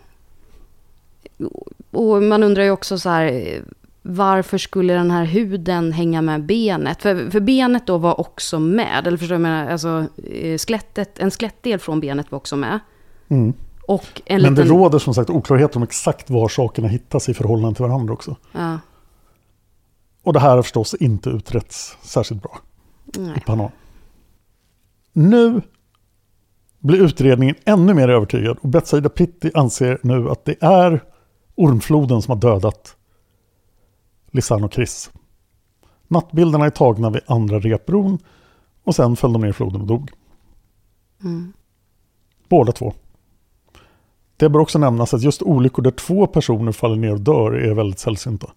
[1.91, 3.61] Och man undrar ju också så här,
[4.09, 7.01] varför skulle den här huden hänga med benet?
[7.01, 9.71] För, för benet då var också med, eller förstår du menar?
[9.71, 12.79] Alltså, eh, skelettet, en skelettdel från benet var också med.
[13.27, 13.53] Mm.
[13.87, 17.75] Och en Men det råder som sagt oklarheter om exakt var sakerna hittas i förhållande
[17.75, 18.35] till varandra också.
[18.51, 18.79] Ja,
[20.23, 22.59] Och det här har förstås inte utretts särskilt bra
[23.15, 23.43] i nej.
[23.45, 23.71] Panama.
[25.13, 25.61] Nu
[26.79, 31.03] blir utredningen ännu mer övertygad och Betsaida Pitti anser nu att det är
[31.55, 32.96] ormfloden som har dödat
[34.37, 35.11] Lisanne och Chris.
[36.07, 38.19] Nattbilderna är tagna vid andra repbron
[38.83, 40.11] och sen föll de ner i floden och dog.
[41.23, 41.53] Mm.
[42.49, 42.93] Båda två.
[44.37, 47.73] Det bör också nämnas att just olyckor där två personer faller ner och dör är
[47.73, 48.47] väldigt sällsynta.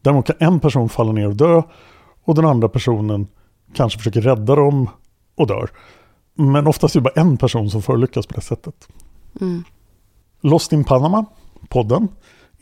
[0.00, 1.62] Däremot kan en person falla ner och dö
[2.24, 3.26] och den andra personen
[3.74, 4.90] kanske försöker rädda dem
[5.34, 5.70] och dör.
[6.34, 8.88] Men oftast är det bara en person som förolyckas på det sättet.
[9.40, 9.64] Mm.
[10.40, 11.24] Lost in Panama,
[11.68, 12.08] podden,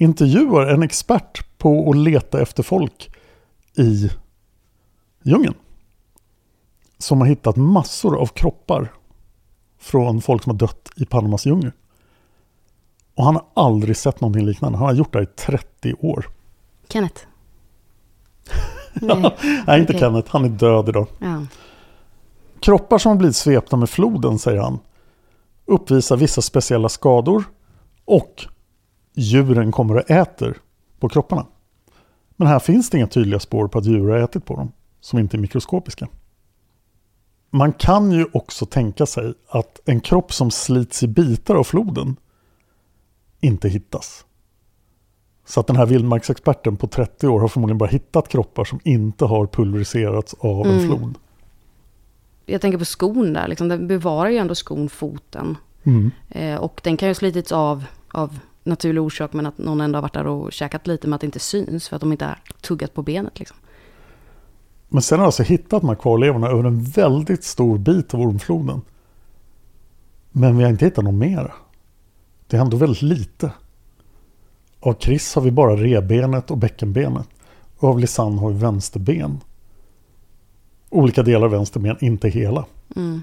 [0.02, 3.10] intervjuar en expert på att leta efter folk
[3.74, 4.10] i
[5.22, 5.54] djungeln.
[6.98, 8.92] Som har hittat massor av kroppar
[9.78, 11.72] från folk som har dött i Panamas djungel.
[13.14, 14.78] Och han har aldrig sett någonting liknande.
[14.78, 16.26] Han har gjort det här i 30 år.
[16.88, 17.22] Kenneth?
[19.66, 19.98] Nej, inte Okej.
[19.98, 20.30] Kenneth.
[20.32, 21.06] Han är död idag.
[21.18, 21.46] Ja.
[22.60, 24.78] Kroppar som har blivit svepta med floden, säger han,
[25.66, 27.44] uppvisar vissa speciella skador
[28.04, 28.46] och
[29.14, 30.58] djuren kommer och äter
[31.00, 31.46] på kropparna.
[32.36, 35.18] Men här finns det inga tydliga spår på att djur har ätit på dem, som
[35.18, 36.08] inte är mikroskopiska.
[37.50, 42.16] Man kan ju också tänka sig att en kropp som slits i bitar av floden
[43.40, 44.24] inte hittas.
[45.44, 49.24] Så att den här vildmarksexperten på 30 år har förmodligen bara hittat kroppar som inte
[49.24, 50.86] har pulveriserats av en Mm.
[50.86, 51.18] flod.
[52.46, 55.56] Jag tänker på skon där, liksom, den bevarar ju ändå skon foten.
[55.82, 56.10] Mm.
[56.28, 59.96] Eh, och den kan ju ha slitits av av naturlig orsak, men att någon ändå
[59.96, 62.24] har varit där och käkat lite med att det inte syns, för att de inte
[62.24, 63.38] har tuggat på benet.
[63.38, 63.56] Liksom.
[64.88, 68.82] Men sen har alltså hittat de här kvarlevorna över en väldigt stor bit av ormfloden.
[70.32, 71.52] Men vi har inte hittat något mer.
[72.46, 73.52] Det är ändå väldigt lite.
[74.80, 77.28] Av Chris har vi bara rebenet och bäckenbenet.
[77.76, 79.40] Och av Lisanne har vi vänsterben.
[80.90, 82.64] Olika delar av vänsterben, inte hela.
[82.96, 83.22] Mm.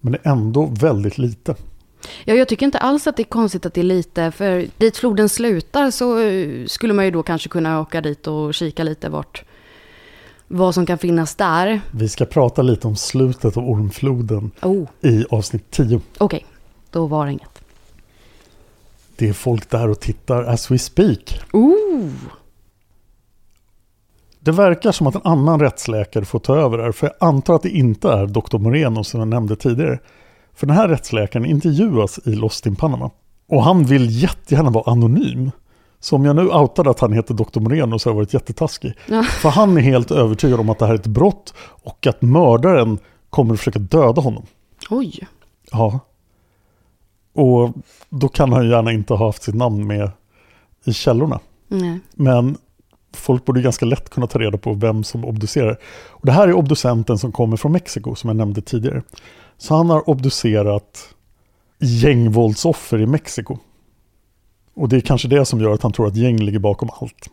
[0.00, 1.54] Men det är ändå väldigt lite.
[2.24, 4.96] Ja, jag tycker inte alls att det är konstigt att det är lite, för dit
[4.96, 9.08] floden slutar så eh, skulle man ju då kanske kunna åka dit och kika lite
[9.08, 9.44] vart,
[10.48, 11.80] vad som kan finnas där.
[11.90, 16.00] Vi ska prata lite om slutet av ormfloden Oh, i avsnitt 10.
[16.18, 16.46] okej,
[16.90, 17.62] då var det inget.
[19.16, 21.40] Det är folk där och tittar as we speak.
[21.52, 22.10] Ooh.
[24.40, 27.62] Det verkar som att en annan rättsläkare får ta över här, för jag antar att
[27.62, 28.58] det inte är Dr.
[28.58, 29.98] Moreno som jag nämnde tidigare.
[30.56, 33.10] För den här rättsläkaren intervjuas i Lost in Panama.
[33.48, 35.50] Och han vill jättegärna vara anonym.
[36.00, 37.60] Så om jag nu outade att han heter Dr.
[37.60, 38.94] Moreno så har jag varit jättetaskig.
[39.06, 39.22] Ja.
[39.22, 42.98] För han är helt övertygad om att det här är ett brott och att mördaren
[43.30, 44.42] kommer att försöka döda honom.
[44.90, 45.26] Oj.
[45.70, 46.00] Ja.
[47.34, 47.72] Och
[48.10, 50.10] då kan han ju gärna inte ha haft sitt namn med
[50.84, 51.40] i källorna.
[51.68, 52.00] Nej.
[52.14, 52.56] Men
[53.14, 55.78] folk borde ganska lätt kunna ta reda på vem som obducerar.
[56.08, 59.02] Och det här är obducenten som kommer från Mexiko som jag nämnde tidigare.
[59.58, 61.14] Så han har obducerat
[61.78, 63.58] gängvåldsoffer i Mexiko.
[64.74, 67.30] Och det är kanske det som gör att han tror att gäng ligger bakom allt.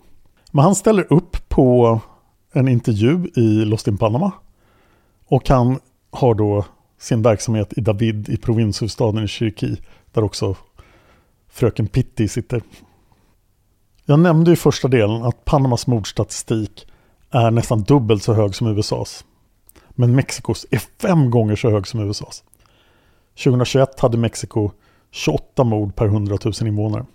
[0.52, 2.00] Men han ställer upp på
[2.54, 4.32] en intervju i Lost in Panama.
[5.26, 5.80] Och han
[6.12, 6.66] har då
[7.00, 9.78] sin verksamhet i David i provinshuvudstaden i Chiriquí.
[10.12, 10.56] Där också
[11.50, 12.62] fröken Pitti sitter.
[14.06, 16.88] Jag nämnde i första delen att Panamas mordstatistik
[17.30, 19.26] är nästan dubbelt så hög som USAs.
[19.96, 22.44] Men Mexikos är fem gånger så hög som USAs.
[23.44, 24.72] 2021 hade Mexiko
[25.12, 27.06] 28 mord per 100 000 invånare.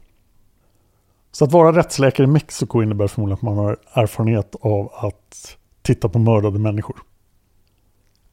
[1.33, 6.09] Så att vara rättsläkare i Mexiko innebär förmodligen att man har erfarenhet av att titta
[6.09, 6.97] på mördade människor.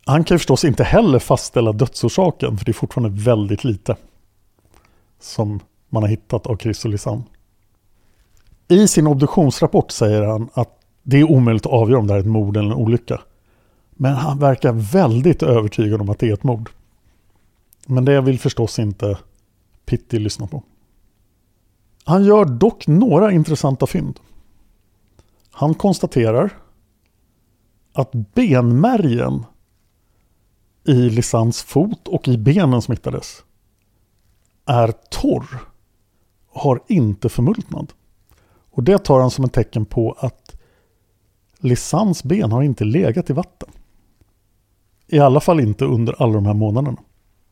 [0.05, 3.95] Han kan ju förstås inte heller fastställa dödsorsaken för det är fortfarande väldigt lite
[5.19, 7.23] som man har hittat av Chris och Lisanne.
[8.67, 12.23] I sin obduktionsrapport säger han att det är omöjligt att avgöra om det här är
[12.23, 13.21] ett mord eller en olycka.
[13.97, 16.69] Men han verkar väldigt övertygad om att det är ett mord.
[17.87, 19.17] Men det vill förstås inte
[19.85, 20.63] Pitti lyssna på.
[22.03, 24.19] Han gör dock några intressanta fynd.
[25.51, 26.53] Han konstaterar
[27.93, 29.45] att benmärgen
[30.83, 33.43] i Lisans fot och i benen som hittades
[34.65, 35.59] är torr.
[36.49, 37.95] och Har inte förmultnat.
[38.71, 40.61] Och det tar han som ett tecken på att
[41.57, 43.69] Lisans ben har inte legat i vatten.
[45.07, 46.97] I alla fall inte under alla de här månaderna.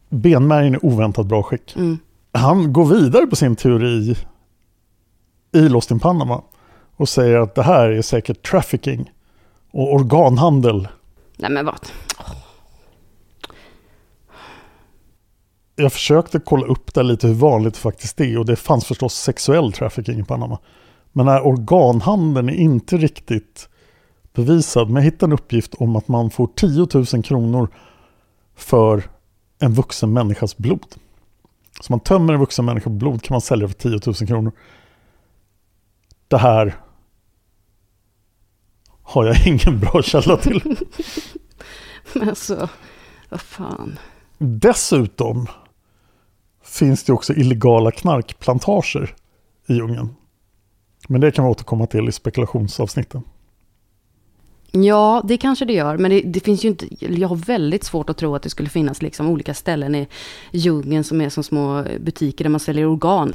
[0.10, 1.76] Benmärgen är oväntat bra skick.
[1.76, 1.98] Mm.
[2.32, 4.16] Han går vidare på sin teori
[5.52, 6.42] i Lost in Panama
[6.96, 9.12] och säger att det här är säkert trafficking
[9.72, 10.88] och organhandel.
[11.38, 11.88] Nej men vad?
[15.76, 19.14] Jag försökte kolla upp det lite hur vanligt det faktiskt är och det fanns förstås
[19.14, 20.60] sexuell trafficking i Panama.
[21.12, 23.70] Men den här organhandeln är inte riktigt
[24.34, 24.88] bevisad.
[24.88, 27.70] Men jag hittade en uppgift om att man får 10 000 kronor
[28.56, 29.04] för
[29.60, 30.96] en vuxen människas blod.
[31.82, 34.52] Så man tömmer en vuxen människa på blod kan man sälja för 10 000 kronor.
[36.28, 36.76] Det här
[39.04, 40.62] har jag ingen bra källa till.
[42.14, 42.70] Men alltså,
[43.30, 44.00] vad fan.
[44.38, 45.48] Dessutom
[46.64, 49.16] finns det också illegala knarkplantager
[49.68, 50.16] i djungeln.
[51.08, 53.24] Men det kan vi återkomma till i spekulationsavsnitten.
[54.76, 55.98] Ja, det kanske det gör.
[55.98, 56.88] Men det, det, finns ju inte...
[57.00, 60.08] Jag har väldigt svårt att tro att det skulle finnas liksom olika ställen i
[60.52, 63.34] djungeln som är som små butiker där man säljer organ.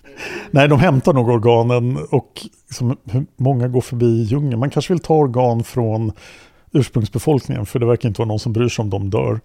[0.51, 2.97] Nej, de hämtar nog organen och liksom,
[3.37, 4.61] många går förbi djungeln?
[4.61, 6.13] Man kanske vill ta organ från
[6.73, 9.41] ursprungsbefolkningen för det verkar inte vara någon som bryr sig om de dör.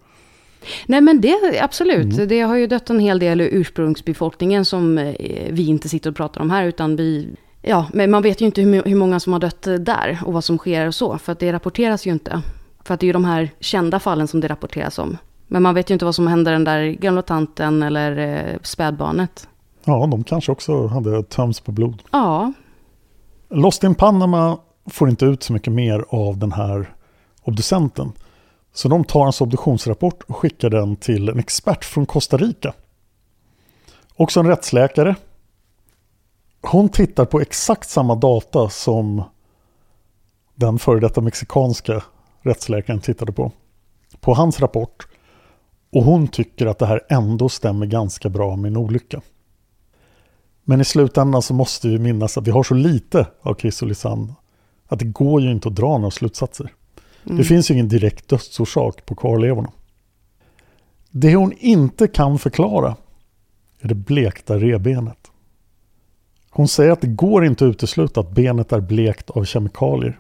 [0.85, 2.27] Nej men det absolut, mm.
[2.27, 5.13] det har ju dött en hel del ursprungsbefolkningen som eh,
[5.49, 7.27] vi inte sitter och pratar om här utan vi
[7.65, 10.43] Ja, men man vet ju inte hur, hur många som har dött där och vad
[10.43, 12.41] som sker och så, för att det rapporteras ju inte.
[12.83, 15.17] För att det är ju de här kända fallen som det rapporteras om.
[15.47, 19.47] Men man vet ju inte vad som händer den där gamla tanten eller eh, spädbarnet.
[19.83, 22.01] Ja, de kanske också hade tömts på blod.
[22.11, 22.53] Ja.
[23.49, 26.93] Lost in Panama får inte ut så mycket mer av den här
[27.43, 28.11] obducenten.
[28.73, 32.73] Så de tar hans obduktionsrapport och skickar den till en expert från Costa Rica.
[34.15, 35.15] Också en rättsläkare
[36.63, 39.23] hon tittar på exakt samma data som
[40.55, 42.03] den före detta mexikanska
[42.41, 43.51] rättsläkaren tittade på.
[44.19, 45.07] På hans rapport.
[45.91, 49.21] Och hon tycker att det här ändå stämmer ganska bra med en olycka.
[50.63, 54.33] Men i slutändan så måste vi minnas att vi har så lite av Chrysolisand
[54.87, 56.73] att det går ju inte att dra några slutsatser.
[57.25, 57.37] Mm.
[57.37, 59.71] Det finns ju ingen direkt dödsorsak på kvarlevorna.
[61.11, 62.95] Det hon inte kan förklara
[63.79, 65.31] är det blekta rebenet.
[66.55, 70.19] Hon säger att det går inte att utesluta att benet är blekt av kemikalier.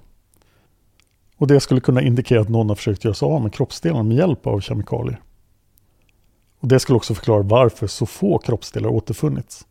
[1.37, 4.17] Och det skulle kunna indikera att någon har försökt göra sig av med kroppsdelarna med
[4.17, 5.21] hjälp av kemikalier.
[6.59, 9.67] Och det skulle också förklara varför så få kroppsdelar återfunnits.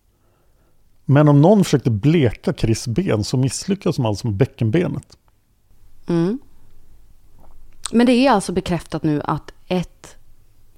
[1.04, 5.16] Men om någon försökte bleka Chris ben så misslyckades man alltså med bäckenbenet.
[6.08, 6.38] Mm.
[7.92, 10.16] Men det är alltså bekräftat nu att ett...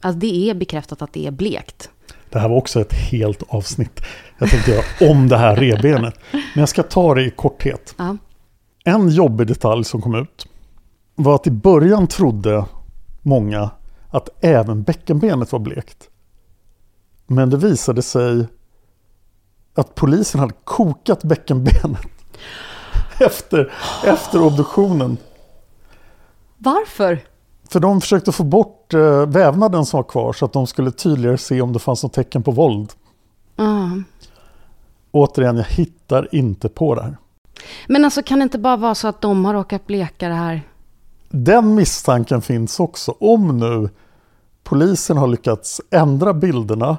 [0.00, 1.90] Alltså det är bekräftat att det är blekt.
[2.34, 4.00] Det här var också ett helt avsnitt.
[4.38, 6.14] Jag tänkte göra om det här rebenet.
[6.30, 7.94] Men jag ska ta det i korthet.
[7.98, 8.16] Ja.
[8.84, 10.46] En jobbig detalj som kom ut
[11.14, 12.64] var att i början trodde
[13.22, 13.70] många
[14.10, 16.08] att även bäckenbenet var blekt.
[17.26, 18.46] Men det visade sig
[19.74, 22.06] att polisen hade kokat bäckenbenet
[23.20, 23.72] efter,
[24.04, 25.16] efter obduktionen.
[26.58, 27.20] Varför?
[27.70, 31.38] För de försökte få bort eh, vävnaden som var kvar så att de skulle tydligare
[31.38, 32.92] se om det fanns något tecken på våld.
[33.56, 34.04] Mm.
[35.10, 37.16] Återigen, jag hittar inte på det här.
[37.88, 40.62] Men alltså kan det inte bara vara så att de har råkat bleka det här?
[41.28, 43.14] Den misstanken finns också.
[43.20, 43.88] Om nu
[44.64, 46.96] polisen har lyckats ändra bilderna,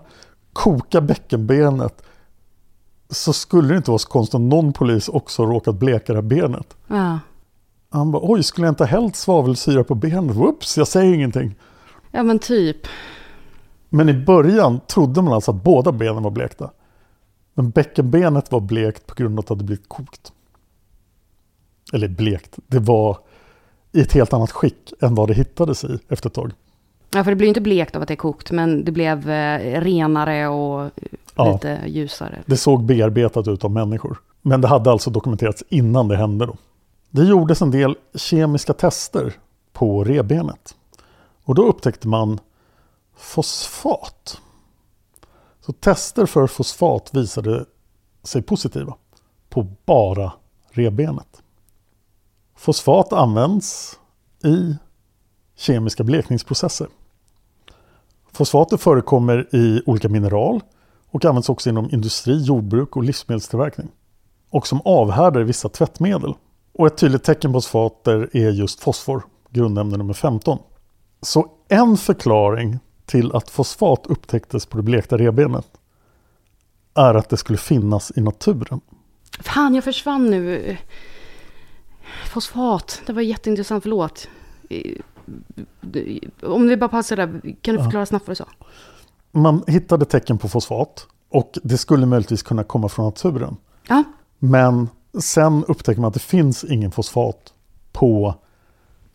[0.54, 2.02] koka bäckenbenet,
[3.10, 6.22] så skulle det inte vara så konstigt om någon polis också råkat bleka det här
[6.22, 6.76] benet.
[6.88, 7.20] Ja.
[7.96, 10.36] Han bara, oj, skulle jag inte ha hällt svavelsyra på benet?
[10.36, 11.56] Whoops, jag säger ingenting.
[12.12, 12.78] Ja, men typ.
[13.90, 16.72] Men i början trodde man alltså att båda benen var blekta.
[17.54, 20.34] Men bäckenbenet var blekt på grund av att det hade blivit kokt.
[21.94, 23.18] Eller blekt, det var
[23.92, 26.52] i ett helt annat skick än vad det hittades i efter ett tag.
[27.12, 29.82] Ja, för det blir inte blekt av att det är kokt, men det blev eh,
[29.82, 30.92] renare och
[31.36, 32.44] ja, lite ljusare.
[32.46, 34.18] Det såg bearbetat ut av människor.
[34.42, 36.56] Men det hade alltså dokumenterats innan det hände då.
[37.16, 39.34] Det gjordes en del kemiska tester
[39.74, 40.76] på rebenet.
[41.44, 42.40] Och då upptäckte man
[43.16, 44.42] fosfat.
[45.62, 47.66] Så tester för fosfat visade
[48.24, 48.96] sig positiva
[49.50, 50.32] på bara
[50.72, 51.44] rebenet.
[52.56, 54.00] Fosfat används
[54.44, 54.76] i
[55.56, 56.88] kemiska blekningsprocesser.
[58.32, 60.62] Fosfater förekommer i olika mineral
[61.12, 63.92] och används också inom industri, jordbruk och livsmedelstillverkning.
[64.50, 66.34] Och som avhärdar i vissa tvättmedel.
[66.78, 70.60] Och ett tydligt tecken på fosfater är just fosfor, grundämne nummer 15.
[71.22, 75.68] Så en förklaring till att fosfat upptäcktes på det blekta rebenet
[76.94, 78.82] är att det skulle finnas i naturen.
[79.40, 80.78] Fan, jag försvann nu.
[82.34, 84.28] Fosfat, det var jätteintressant, förlåt.
[86.44, 88.06] Om vi bara passar där, kan du förklara ja.
[88.06, 88.48] snabbt vad du sa?
[89.32, 93.58] Man hittade tecken på fosfat och det skulle möjligtvis kunna komma från naturen.
[93.88, 94.04] Ja.
[94.40, 94.90] Men
[95.20, 97.54] Sen upptäcker man att det finns ingen fosfat
[97.92, 98.36] på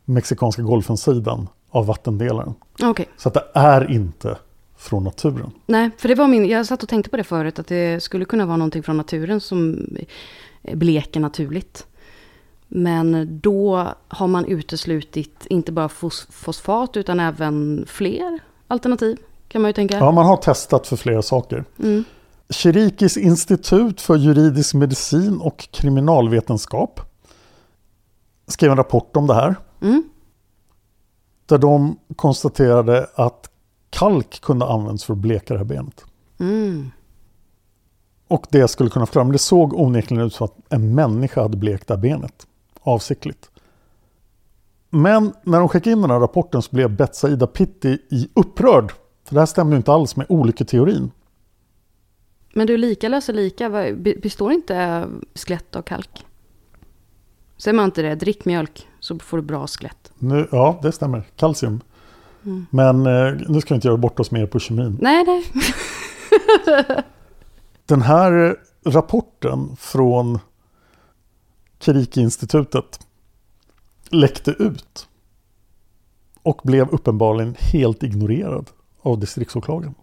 [0.05, 2.55] Mexikanska golfen-sidan av vattendelaren.
[2.83, 3.09] Okej.
[3.17, 4.39] Så att det är inte
[4.77, 5.53] från naturen.
[5.67, 6.49] Nej, för det var min...
[6.49, 9.41] Jag satt och tänkte på det förut, att det skulle kunna vara någonting från naturen
[9.41, 9.87] som
[10.63, 11.87] bleker naturligt.
[12.69, 18.39] Men då har man uteslutit inte bara fos, fosfat utan även fler
[18.69, 19.17] alternativ,
[19.49, 19.97] kan man ju tänka.
[19.97, 21.65] Ja, man har testat för flera saker.
[21.79, 22.05] Mm.
[22.51, 27.01] Kirikis institut för juridisk medicin och kriminalvetenskap
[28.47, 29.55] skrev en rapport om det här.
[29.81, 30.03] Mm.
[31.47, 33.51] Där de konstaterade att
[33.91, 36.05] kalk kunde användas för att bleka det här benet.
[36.39, 36.91] Mm.
[38.29, 41.57] Och det skulle kunna förklara, men det såg onekligen ut som att en människa hade
[41.57, 42.47] blekt det här benet.
[42.81, 43.51] Avsiktligt.
[44.91, 48.93] Men när de skickade in den här rapporten så blev Betsaida Pitti i upprörd.
[49.25, 51.11] För det här stämmer ju inte alls med olyckoteorin.
[52.53, 53.71] Men du, lika löser lika.
[54.23, 56.27] Består inte skelett av kalk?
[57.57, 58.15] Säger man inte det?
[58.15, 60.13] Drick mjölk så får du bra skelett.
[60.19, 61.23] Nu, ja, det stämmer.
[61.37, 61.81] Kalcium.
[62.71, 64.99] Men eh, nu ska vi inte göra bort oss mer på kemin.
[65.01, 65.45] Nej, nej.
[67.87, 70.39] Den här rapporten från
[71.79, 73.01] Kiriki-institutet
[74.11, 75.09] läckte ut
[76.43, 78.71] och blev uppenbarligen helt ignorerad
[79.03, 79.95] av distriktsåklagaren.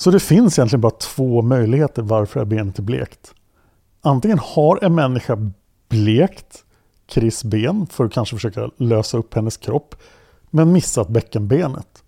[0.00, 3.34] Så det finns egentligen bara två möjligheter varför det här benet är blekt.
[4.00, 5.50] Antingen har en människa
[5.88, 6.64] blekt
[7.08, 9.94] Chris ben för att kanske försöka lösa upp hennes kropp
[10.50, 12.02] men missat bäckenbenet.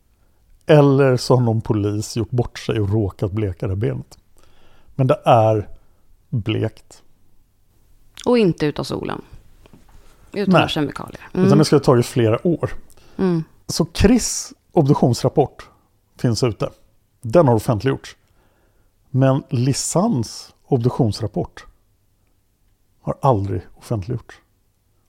[0.66, 4.18] Eller så har någon polis gjort bort sig och råkat bleka det benet.
[4.94, 5.68] Men det är
[6.28, 7.02] blekt.
[8.26, 9.22] Och inte utav solen.
[10.32, 10.68] Utan Nej.
[10.68, 11.28] kemikalier.
[11.32, 11.58] Utan Mm.
[11.58, 12.70] det ska ha tagit flera år.
[13.16, 13.44] Mm.
[13.66, 15.68] Så Chris obduktionsrapport
[16.18, 16.70] finns ute.
[17.22, 18.16] Den har offentliggjorts.
[19.10, 21.66] Men Lisans obduktionsrapport
[23.00, 24.34] har aldrig offentliggjorts.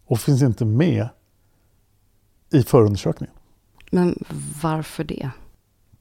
[0.05, 1.09] Och finns inte med
[2.51, 3.35] i förundersökningen.
[3.91, 4.23] Men
[4.61, 5.29] varför det?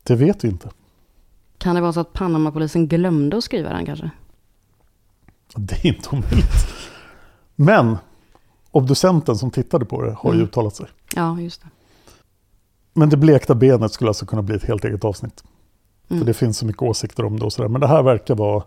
[0.02, 0.70] Det vet vi inte.
[1.58, 4.10] Kan det vara så att Panamapolisen glömde att skriva den kanske?
[5.56, 6.66] Det är inte omöjligt.
[7.54, 7.96] Men
[8.70, 10.46] obducenten som tittade på det har ju Mm.
[10.48, 10.86] uttalat sig.
[11.16, 11.68] Ja, just det.
[12.92, 15.44] Men det blekta benet skulle alltså kunna bli ett helt eget avsnitt.
[16.10, 16.20] Mm.
[16.20, 17.68] För det finns så mycket åsikter om det och sådär.
[17.68, 18.64] Men det här verkar vara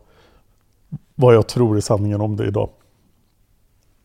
[1.16, 2.70] vad jag tror är sanningen om det idag.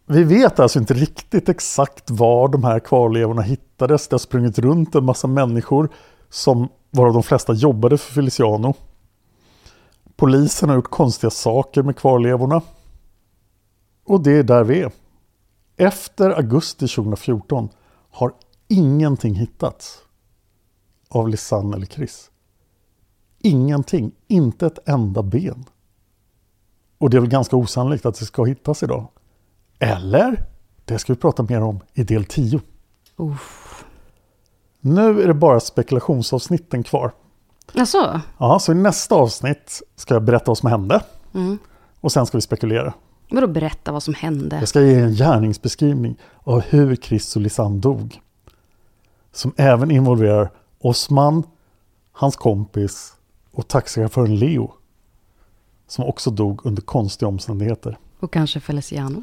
[0.06, 4.08] Vi vet alltså inte riktigt exakt var de här kvarlevorna hittades.
[4.08, 5.88] Det har sprungit runt en massa människor
[6.28, 8.74] som varav de flesta jobbade för Feliciano.
[10.16, 12.62] Polisen har gjort konstiga saker med kvarlevorna.
[14.04, 14.92] Och det är där vi är.
[15.76, 17.68] Efter augusti 2014
[18.10, 18.32] har
[18.68, 19.98] ingenting hittats
[21.08, 22.29] av Lisanne eller Chris.
[23.42, 25.64] Ingenting, inte ett enda ben.
[26.98, 29.08] Och det är väl ganska osannolikt att det ska hittas idag.
[29.78, 30.44] Eller?
[30.84, 32.60] Det ska vi prata mer om i del 10.
[33.16, 33.84] Uff.
[34.80, 37.12] Nu är det bara spekulationsavsnitten kvar.
[37.74, 41.02] Alltså, Ja, så i nästa avsnitt ska jag berätta vad som hände.
[41.34, 41.58] Mm.
[42.00, 42.92] Och sen ska vi spekulera.
[43.30, 44.58] vadå berätta vad som hände?
[44.58, 48.20] Jag ska ge en gärningsbeskrivning av hur Chris och Lisanne dog.
[49.32, 51.42] Som även involverar Osman,
[52.12, 53.14] hans kompis
[53.52, 54.72] och taxichauffören Leo.
[55.86, 57.98] Som också dog under konstiga omständigheter.
[58.20, 59.22] Och kanske Feliciano?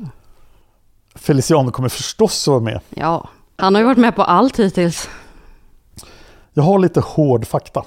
[1.16, 2.80] Feliciano kommer förstås att vara med.
[2.90, 5.10] Ja, han har ju varit med på allt hittills.
[6.54, 7.84] Jag har lite hård fakta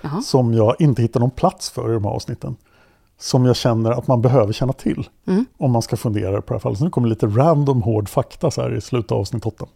[0.00, 0.22] Jaha.
[0.22, 2.56] som jag inte hittar någon plats för i de här avsnitten.
[3.18, 5.44] Som jag känner att man behöver känna till Mm.
[5.58, 6.78] om man ska fundera på det här fallet.
[6.78, 9.66] Så nu kommer lite random hård fakta så här i slutet av avsnitt 8.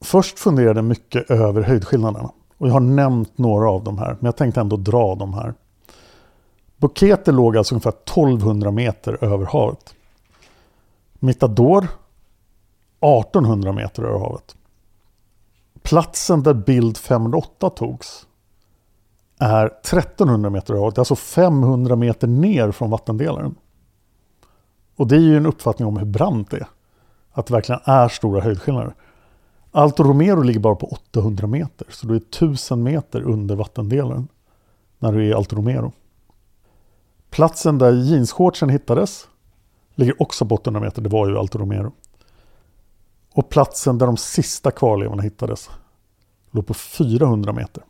[0.00, 2.30] Först funderade jag mycket över höjdskillnaderna.
[2.58, 5.54] Och jag har nämnt några av dem här, men jag tänkte ändå dra dem här.
[6.76, 9.94] Bukete låg alltså ungefär 1200 meter över havet.
[11.14, 11.88] Mittador
[13.00, 14.56] 1800 meter över havet.
[15.82, 18.26] Platsen där bild 508 togs
[19.38, 23.54] är 1300 meter över havet, alltså 500 meter ner från vattendelaren.
[24.96, 26.66] Och det är ju en uppfattning om hur brant det är.
[27.32, 28.94] Att det verkligen är stora höjdskillnader.
[29.76, 34.28] Alto Romero ligger bara på 800 meter, så du är 1000 meter under vattendelaren
[34.98, 35.92] när du är i Alto Romero.
[37.30, 39.28] Platsen där jeansshortsen hittades
[39.94, 41.92] ligger också på 800 meter, det var ju Alto Romero.
[43.34, 45.70] Och platsen där de sista kvarlevorna hittades
[46.50, 47.84] låg på 400 meter.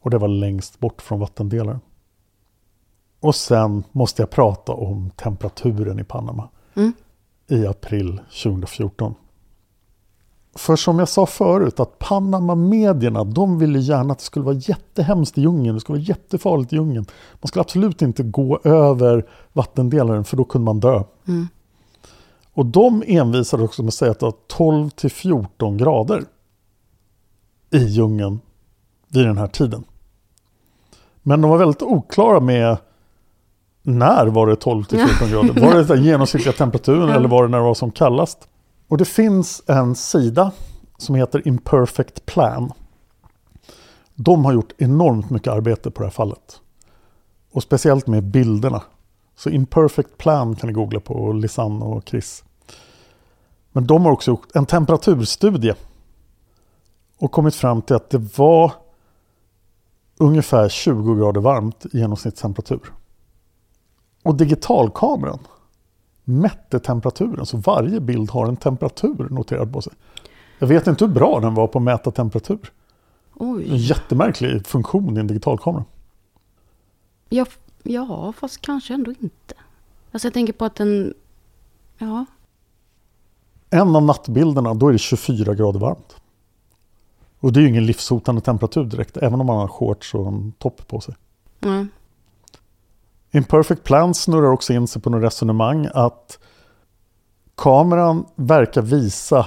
[0.00, 1.80] Och det var längst bort från vattendelaren.
[3.20, 6.92] Och sen måste jag prata om temperaturen i Panama Mm.
[7.48, 9.14] i april 2014.
[10.56, 15.38] För som jag sa förut, att Panama-medierna, de ville gärna att det skulle vara jättehemskt
[15.38, 17.06] i djungeln, det skulle vara jättefarligt i djungeln.
[17.40, 21.02] Man skulle absolut inte gå över vattendelaren, för då kunde man dö.
[22.52, 26.24] Och de envisade också med att säga att det var 12 till 14 grader
[27.70, 28.40] i djungeln
[29.08, 29.84] vid den här tiden.
[31.22, 32.76] Men de var väldigt oklara med
[33.82, 35.60] när var det 12 till 14 grader?
[35.60, 38.48] Var det den genomsnittliga temperaturen eller var det när det var som kallast?
[38.88, 40.52] Och det finns en sida
[40.98, 42.72] som heter Imperfect Plan.
[44.14, 46.60] De har gjort enormt mycket arbete på det här fallet.
[47.52, 48.82] Och speciellt med bilderna.
[49.36, 52.44] Så Imperfect Plan kan ni googla på, Lisanne och Chris.
[53.72, 55.74] Men de har också gjort en temperaturstudie.
[57.18, 58.72] Och kommit fram till att det var
[60.18, 62.92] ungefär 20 grader varmt i genomsnittstemperatur.
[64.22, 65.38] Och digitalkameran
[66.28, 69.92] mätte temperaturen, så varje bild har en temperatur noterad på sig.
[70.58, 72.72] Jag vet inte hur bra den var på att mäta temperatur.
[73.40, 73.76] En Oj.
[73.76, 75.84] jättemärklig funktion i en digitalkamera.
[77.28, 77.46] Ja,
[77.82, 79.54] ja, fast kanske ändå inte.
[80.12, 81.14] Alltså jag tänker på att den...
[81.98, 82.24] Ja.
[83.70, 86.16] En av nattbilderna, då är det 24 grader varmt.
[87.40, 90.52] Och det är ju ingen livshotande temperatur direkt, även om man har shorts och en
[90.52, 91.14] topp på sig.
[91.60, 91.86] Nej.
[93.36, 96.38] Imperfect Plan snurrar också in sig på något resonemang att
[97.54, 99.46] kameran verkar visa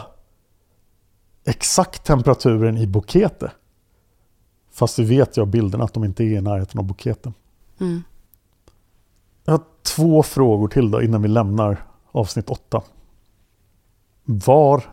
[1.46, 3.52] exakt temperaturen i Bukete.
[4.72, 7.34] Fast vi vet ju av bilderna att de inte är i närheten av Bukete.
[7.80, 8.04] Mm.
[9.46, 12.82] Jag har två frågor till då innan vi lämnar avsnitt 8.
[14.24, 14.84] Var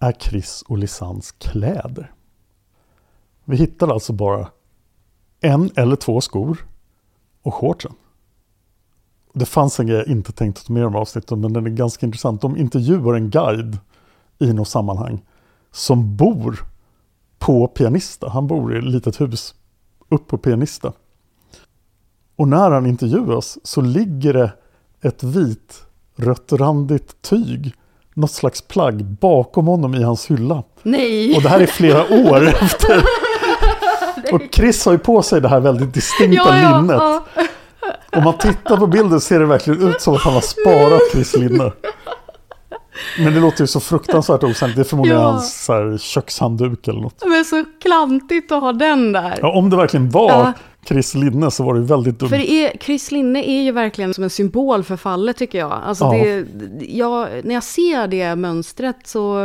[0.00, 2.12] är Chris och Lisannes kläder?
[3.44, 4.48] Vi hittar alltså bara
[5.40, 6.66] en eller två skor
[7.42, 7.92] och shortsen.
[9.32, 12.06] Det fanns en grej jag inte tänkte ta med här avsnitten, men den är ganska
[12.06, 12.40] intressant.
[12.42, 13.78] De intervjuar en guide
[14.38, 15.22] i något sammanhang
[15.72, 16.64] som bor
[17.38, 18.28] på Pianista.
[18.28, 19.54] Han bor i ett litet hus
[20.08, 20.92] upp på Pianista.
[22.36, 24.52] Och när han intervjuas så ligger det
[25.02, 25.82] ett vit
[26.16, 27.74] rött-randigt tyg,
[28.14, 30.62] något slags plagg, bakom honom i hans hylla.
[30.82, 31.36] Nej!
[31.36, 33.02] Och det här är flera år efter.
[34.32, 37.02] Och Chris har ju på sig det här väldigt distinkta linnet.
[38.16, 41.36] Om man tittar på bilden ser det verkligen ut som att han har sparat Chris
[41.36, 41.72] linne.
[43.18, 44.76] Men det låter ju så fruktansvärt osannolikt.
[44.76, 45.26] Det är förmodligen Ja.
[45.30, 47.22] hans så här, kökshandduk eller något.
[47.26, 49.38] Men så klantigt att ha den där.
[49.42, 50.52] Ja, om det verkligen var Ja.
[50.88, 52.28] Chris linne så var det väldigt dumt.
[52.28, 55.72] För det är, Chris Linne är ju verkligen som en symbol för fallet tycker jag.
[55.84, 56.12] Alltså Ja.
[56.12, 56.46] det,
[56.80, 59.38] jag, när jag ser det mönstret så,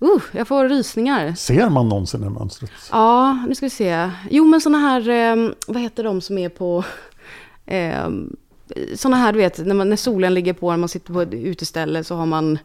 [0.00, 1.34] uh, jag får rysningar.
[1.34, 2.70] Ser man någonsin det mönstret?
[2.92, 4.10] Ja, nu ska vi se.
[4.30, 6.84] Jo, men sådana här, eh, vad heter de som är på,
[7.68, 8.10] eh,
[8.94, 11.34] sådana här du vet, när, man, när solen ligger på, när man sitter på ett
[11.34, 12.58] uteställe så har man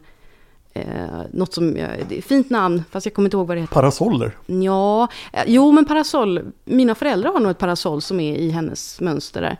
[0.72, 0.84] eh,
[1.32, 3.74] något som, det är ett fint namn, fast jag kommer inte ihåg vad det heter.
[3.74, 4.36] Parasoller?
[4.46, 9.00] Ja, eh, jo men parasoll, mina föräldrar har nog ett parasoll som är i hennes
[9.00, 9.56] mönster där.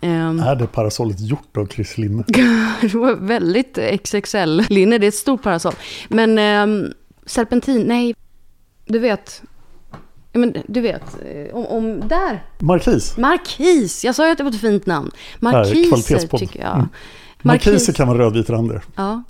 [0.00, 2.24] Ehm, Är det parasollet gjort av Chris linne?
[2.80, 5.74] det var väldigt XXL-linne, det är ett stort parasoll.
[6.08, 6.92] Men ehm,
[7.26, 8.14] serpentin, nej,
[8.86, 9.42] du vet.
[10.32, 12.44] Ja, Men du vet, eh, om, om där.
[12.58, 13.16] Markis?
[13.16, 15.10] Markis, jag sa ju att det var ett fint namn.
[15.40, 16.74] Markiser tycker jag.
[16.74, 16.88] Mm.
[17.42, 18.82] Markiser kan vara rödvitrandiga.
[18.96, 19.22] Ja.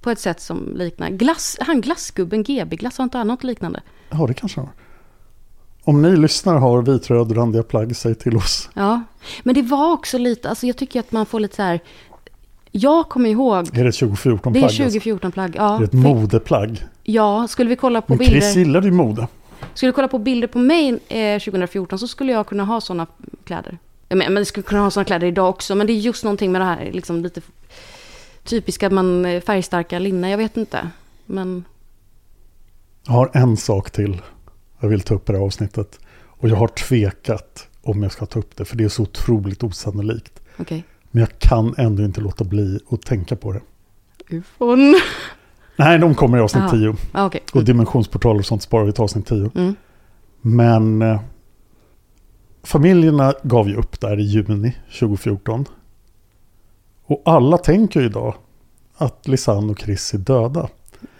[0.00, 1.10] På ett sätt som liknar.
[1.10, 3.80] Glass, han glassgubben GB-glass, har inte han något liknande?
[4.10, 4.68] Ja, det kanske har.
[5.84, 8.70] Om ni lyssnar har vitrödrandiga plagg, säg till oss.
[8.74, 9.02] Ja.
[9.42, 11.80] Men det var också lite, alltså jag tycker att man får lite så här.
[12.70, 14.54] Jag kommer ihåg, Är det ett 2014-plagg?
[14.54, 14.82] det är alltså?
[14.82, 15.54] 2014-plagg.
[15.56, 16.84] Ja, Är det ett för- modeplagg?
[17.02, 18.40] ja, skulle vi kolla på Men bilder.
[18.40, 19.28] Chris gillade ju mode.
[19.74, 23.06] Skulle du kolla på bilder på mig eh, 2014 så skulle jag kunna ha sådana
[23.44, 23.78] kläder.
[24.08, 25.74] Jag men, men jag skulle kunna ha sådana kläder idag också.
[25.74, 27.40] Men det är just någonting med det här liksom lite
[28.44, 30.30] typiska man, eh, färgstarka linne.
[30.30, 30.90] Jag vet inte.
[31.26, 31.64] Men
[33.06, 34.20] Jag har en sak till
[34.80, 36.00] jag vill ta upp i det här avsnittet.
[36.26, 39.62] Och jag har tvekat om jag ska ta upp det, för det är så otroligt
[39.62, 40.40] osannolikt.
[40.56, 40.84] okej.
[41.10, 43.60] Men jag kan ändå inte låta bli att tänka på det.
[44.30, 45.00] Ufon.
[45.78, 46.70] Nej, de kommer i avsnitt Aha.
[46.70, 46.94] 10.
[47.12, 47.40] Ja, okej.
[47.54, 49.50] Och dimensionsportaler och sånt sparar vi till avsnitt 10.
[49.54, 49.74] Mm.
[50.40, 51.20] Men eh,
[52.62, 55.64] familjerna gav ju upp där i juni 2014.
[57.04, 58.34] Och alla tänker ju idag
[58.96, 60.68] att Lisanne och Chris är döda.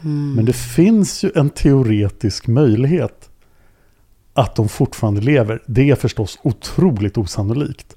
[0.01, 0.35] Mm.
[0.35, 3.31] Men det finns ju en teoretisk möjlighet
[4.35, 5.63] att de fortfarande lever.
[5.67, 7.95] Det är förstås otroligt osannolikt.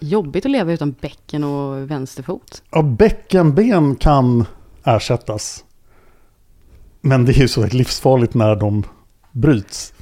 [0.00, 2.62] Jobbigt att leva utan bäcken och vänsterfot.
[2.70, 4.44] Ja, bäckenben kan
[4.84, 5.64] ersättas.
[7.02, 8.84] Men det är ju så livsfarligt när de
[9.32, 9.92] bryts.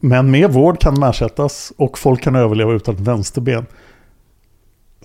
[0.00, 3.66] Men med vård kan de ersättas och folk kan överleva utan ett vänsterben.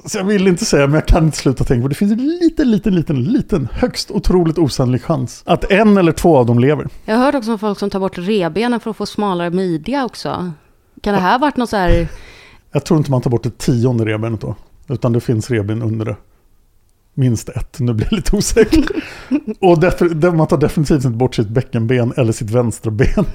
[0.06, 1.96] Så jag vill inte säga, men jag kan inte sluta tänka på det.
[1.96, 6.46] finns en liten, liten, liten, liten, högst otroligt osannolik chans att en eller två av
[6.46, 6.88] dem lever.
[7.06, 10.06] Jag har hört också om folk som tar bort revbenen för att få smalare midja
[10.06, 10.52] också.
[11.02, 12.08] Kan det här varit något så här...
[12.72, 14.56] Jag tror inte man tar bort det tionde revbenet då.
[14.88, 16.16] Utan det finns revben under det.
[17.20, 18.86] Minst ett, nu blir jag lite osäker.
[19.60, 23.26] Och def- man tar definitivt inte bort sitt bäckenben eller sitt vänstra ben.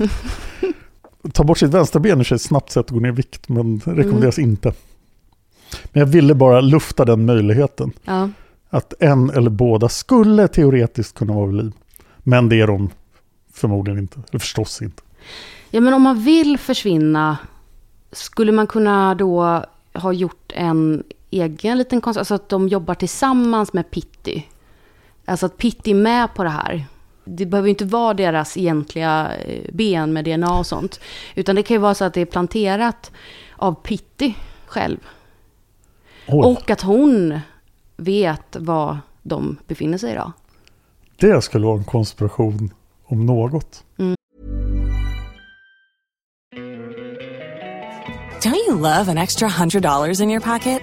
[1.33, 3.81] Ta bort sitt vänstra ben är ett snabbt sätt att gå ner i vikt, men
[3.85, 4.73] rekommenderas inte.
[5.93, 7.93] Men jag ville bara lufta den möjligheten.
[8.05, 8.31] Ja.
[8.71, 11.73] Att en eller båda skulle teoretiskt kunna vara vid liv.
[12.19, 12.91] Men det är de
[13.53, 15.03] förmodligen inte, eller förstås inte.
[15.71, 17.37] ja, men om man vill försvinna,
[18.13, 19.65] skulle man kunna då
[19.95, 21.03] ha gjort en
[21.33, 24.47] egen liten konst, alltså att de jobbar tillsammans med Pitti.
[25.25, 26.87] Alltså att Pitti är med på det här.
[27.25, 31.01] Det behöver ju inte vara deras egentliga eh, ben med DNA och sånt.
[31.35, 33.11] Utan det kan ju vara så att det är planterat
[33.57, 34.35] av Pitti
[34.67, 34.99] själv.
[36.29, 37.41] Oj, Och att hon
[37.97, 40.33] vet var de befinner sig idag.
[41.17, 42.75] det skulle vara en konspiration
[43.05, 43.85] om något.
[48.43, 50.83] Don't you love an extra $100 in your pocket?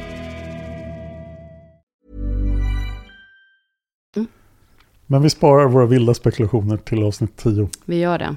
[5.11, 7.69] Men vi sparar våra vilda spekulationer till avsnitt 10.
[7.85, 8.35] Vi gör det.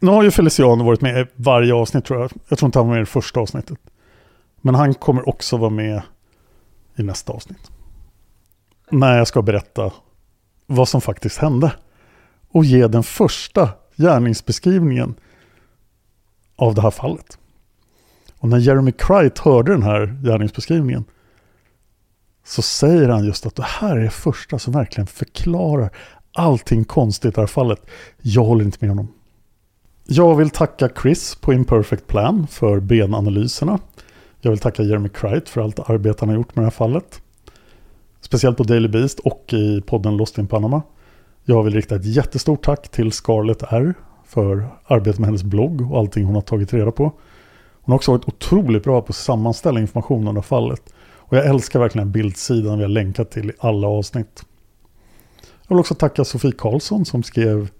[0.00, 2.30] Nu har ju Feliciano varit med i varje avsnitt tror jag.
[2.48, 3.78] Jag tror inte han var med i det första avsnittet.
[4.60, 6.02] Men han kommer också vara med
[6.96, 7.70] i nästa avsnitt.
[8.90, 9.92] När jag ska berätta
[10.66, 11.72] vad som faktiskt hände.
[12.48, 15.14] Och ge den första gärningsbeskrivningen
[16.56, 17.38] av det här fallet.
[18.38, 21.04] Och när Jeremy Cright hörde den här gärningsbeskrivningen
[22.48, 25.90] så säger han just att det här är det första som verkligen förklarar
[26.32, 27.86] allting konstigt i det här fallet.
[28.22, 29.08] Jag håller inte med honom.
[30.06, 33.78] Jag vill tacka Chris på Imperfect Plan för benanalyserna.
[34.40, 37.22] Jag vill tacka Jeremy Cright för allt arbete han har gjort med det här fallet.
[38.20, 40.82] Speciellt på Daily Beast och i podden Lost in Panama.
[41.44, 43.94] Jag vill rikta ett jättestort tack till Scarlett R
[44.26, 47.04] för arbetet med hennes blogg och allting hon har tagit reda på.
[47.72, 50.92] Hon har också varit otroligt bra på att sammanställa information om det här fallet.
[51.28, 54.44] Och jag älskar verkligen bildsidan vi har länkat till i alla avsnitt.
[55.40, 57.70] Jag vill också tacka Sofie Karlsson som skrev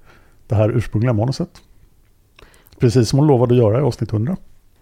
[0.46, 1.62] det här ursprungliga manuset.
[2.78, 4.36] Precis som hon lovade att göra i avsnitt 100.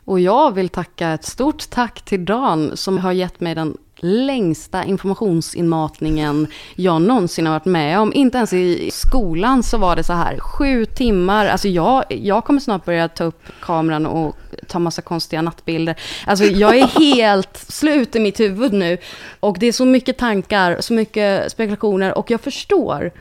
[0.05, 4.85] Och jag vill tacka ett stort tack till Dan som har gett mig den längsta
[4.85, 8.13] informationsinmatningen jag någonsin har varit med om.
[8.13, 11.47] Inte ens i skolan så var det så här, sju timmar.
[11.47, 14.37] Alltså jag, jag kommer snart börja ta upp kameran och
[14.69, 16.01] ta massa konstiga nattbilder.
[16.27, 16.87] Alltså jag är
[17.17, 18.99] helt slut i mitt huvud nu.
[19.41, 22.19] Och det är så mycket tankar, så mycket spekulationer.
[22.19, 23.13] Och jag förstår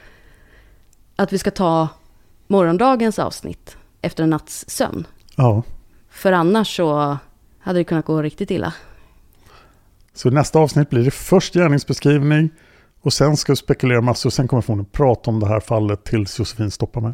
[1.16, 1.88] att vi ska ta
[2.48, 5.08] morgondagens avsnitt efter en natts sömn.
[5.36, 5.64] Ja,
[6.10, 7.18] För annars så
[7.60, 8.74] hade det kunnat gå riktigt illa.
[10.26, 12.50] Så nästa avsnitt blir det först gärningsbeskrivning
[13.02, 15.60] och sen ska vi spekulera massor och sen kommer jag förmodligen prata om det här
[15.60, 17.14] fallet tills Josefin stoppar mig.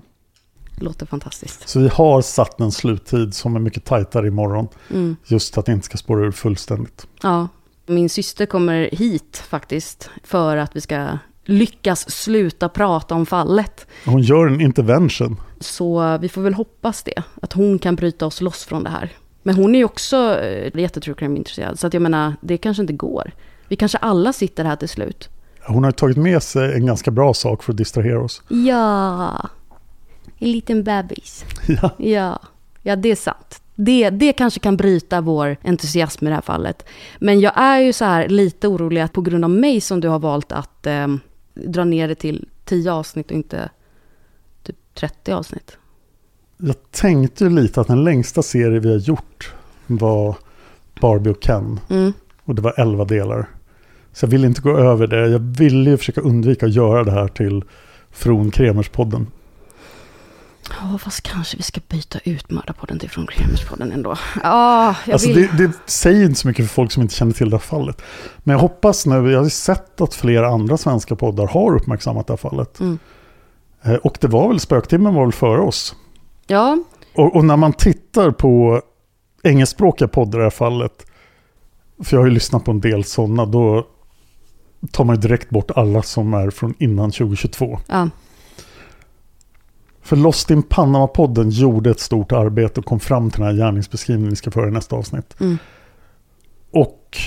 [0.76, 1.70] Låter fantastiskt.
[1.70, 4.68] Så vi har satt en sluttid som är mycket tajtare imorgon.
[4.90, 5.16] Mm.
[5.26, 7.08] Just att det inte ska spåra ur fullständigt.
[7.22, 7.48] Ja,
[7.86, 13.88] min syster kommer hit faktiskt för att vi ska lyckas sluta prata om fallet.
[14.06, 15.42] Hon gör en intervention.
[15.60, 19.12] Så vi får väl hoppas det, att hon kan bryta oss loss från det här.
[19.44, 22.94] Men hon är ju också eh, jättetrue crime-intresserad, så att jag menar, det kanske inte
[22.94, 23.32] går.
[23.68, 25.30] Vi kanske alla sitter här till slut.
[25.64, 28.42] Hon har tagit med sig en ganska bra sak för att distrahera oss.
[28.48, 29.50] Ja,
[30.38, 31.46] en liten bebis.
[31.68, 31.92] Ja.
[31.98, 32.40] Ja,
[32.82, 33.62] ja det är sant.
[33.76, 36.86] Det, det kanske kan bryta vår entusiasm i det här fallet.
[37.20, 40.08] Men jag är ju så här lite orolig att på grund av mig som du
[40.08, 41.08] har valt att eh,
[41.54, 43.70] dra ner det till 10 avsnitt och inte
[44.64, 45.78] typ 30 avsnitt.
[46.64, 49.54] Jag tänkte ju lite att den längsta serie vi har gjort
[49.88, 50.36] var
[51.02, 51.80] Barbie och Ken.
[51.90, 52.14] Mm.
[52.46, 53.46] Och det var 11 delar.
[54.14, 55.28] Så jag vill inte gå över det.
[55.30, 57.64] Jag ville ju försöka undvika att göra det här till
[58.12, 59.28] Från Kremerspodden.
[60.82, 64.16] Ja, fast kanske vi ska byta ut Mördarpodden till Från Kremerspodden ändå.
[64.44, 65.48] Ja, jag Alltså vill...
[65.58, 68.02] det, det säger inte så mycket för folk som inte känner till det här fallet.
[68.38, 72.34] Men jag hoppas nu, jag har sett att flera andra svenska poddar har uppmärksammat det
[72.34, 72.80] här fallet.
[72.80, 73.00] Mm.
[73.84, 75.96] Eh, Och det var väl, Spöktimmen var väl före oss.
[76.52, 76.78] Ja,
[77.16, 78.82] Och, och när man tittar på
[79.44, 81.06] engelskspråkiga poddar i det här fallet,
[82.04, 83.88] för jag har ju lyssnat på en del sådana, då
[84.92, 87.80] tar man ju direkt bort alla som är från innan 2022.
[87.88, 88.10] ja.
[90.02, 94.30] För Lost in Panama-podden gjorde ett stort arbete och kom fram till den här gärningsbeskrivningen
[94.30, 95.36] vi ska föra i nästa avsnitt.
[95.40, 95.58] Mm.
[96.72, 97.18] Och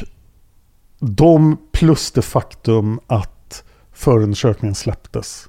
[0.99, 5.49] de plus det faktum att förundersökningen släpptes.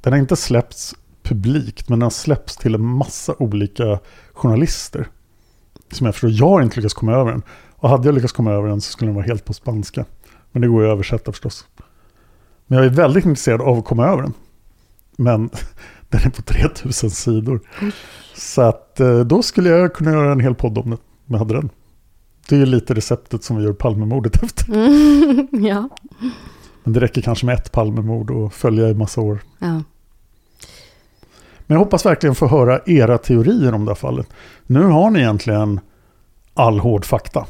[0.00, 0.94] Den har inte släppts
[1.30, 3.98] publikt men den har släppts till en massa olika
[4.32, 5.06] journalister.
[5.92, 7.42] Som jag förstår, jag har inte lyckats komma över den.
[7.76, 10.04] Och hade jag lyckats komma över den så skulle den vara helt på spanska.
[10.52, 11.66] Men det går ju att översätta förstås.
[12.66, 14.32] Men jag är väldigt intresserad av att komma över den.
[15.16, 15.50] Men
[16.08, 17.60] den är på 3000 sidor.
[18.34, 20.96] Så att eh, då skulle jag kunna göra en hel podd om det.
[20.96, 21.70] Om jag hade den.
[22.48, 24.74] Det är ju lite receptet som vi gör Palmemordet efter.
[24.74, 25.88] Mm, ja.
[26.84, 29.40] Men det räcker kanske med ett Palmemord och följa i massa år.
[29.58, 29.82] ja.
[31.70, 34.26] Men jag hoppas verkligen få höra era teorier om det här fallet.
[34.66, 35.80] Nu har ni egentligen
[36.54, 37.46] all hård fakta.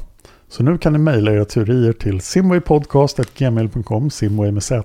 [0.49, 4.83] Så nu kan ni mejla era teorier till simwaypodcast.gmail.com, simway med z.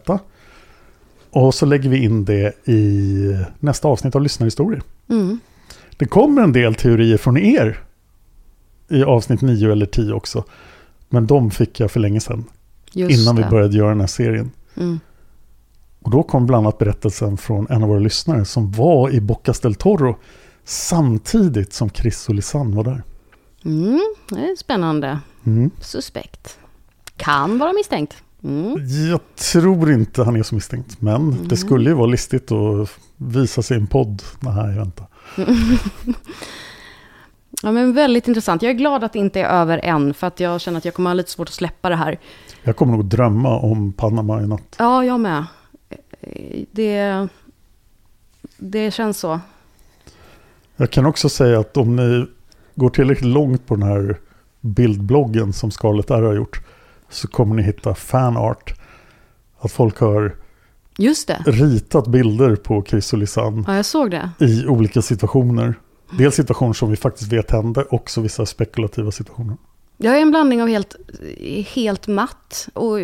[1.30, 4.82] Och så lägger vi in det i nästa avsnitt av Lyssnarhistorier.
[5.10, 5.40] Mm.
[5.98, 7.80] Det kommer en del teorier från er
[8.90, 10.44] i avsnitt 9 eller 10 också.
[11.10, 12.46] Men de fick jag för länge sedan,
[12.92, 13.50] Just innan vi det.
[13.50, 14.52] började göra den här serien.
[14.78, 15.00] Mm.
[16.06, 19.60] Och då kom bland annat berättelsen från en av våra lyssnare som var i Bocas
[19.60, 20.18] del Toro
[20.64, 23.04] samtidigt som Chris och Lisanne var där.
[23.66, 25.20] Mm, det är spännande.
[25.46, 25.72] Mm.
[25.82, 26.58] Suspekt.
[27.18, 28.24] Kan vara misstänkt.
[28.44, 28.78] Mm.
[29.10, 33.62] Jag tror inte han är så misstänkt, men det skulle ju vara listigt att visa
[33.62, 34.22] sig i en podd.
[34.40, 35.04] Nej, vänta.
[37.64, 38.62] Ja, men väldigt intressant.
[38.62, 40.94] Jag är glad att det inte är över än, för att jag känner att jag
[40.94, 42.20] kommer ha lite svårt att släppa det här.
[42.64, 44.76] Jag kommer nog drömma om Panama i natt.
[44.78, 45.46] Ja, jag med.
[46.72, 47.28] Det,
[48.58, 49.40] det känns så.
[50.76, 52.26] Jag kan också säga att om ni
[52.76, 54.20] går tillräckligt långt på den här
[54.62, 56.62] bildbloggen som Scarlett R har gjort
[57.10, 58.74] så kommer ni hitta fanart.
[59.60, 60.36] Att folk har
[60.98, 61.44] Just det.
[61.46, 64.30] ritat bilder på Chris och Lisanne Ja, jag såg det.
[64.40, 65.76] i olika situationer.
[66.18, 69.58] Dels situationer som vi faktiskt vet hände, också vissa spekulativa situationer.
[69.98, 70.96] Jag är en blandning av helt,
[71.76, 72.98] helt matt och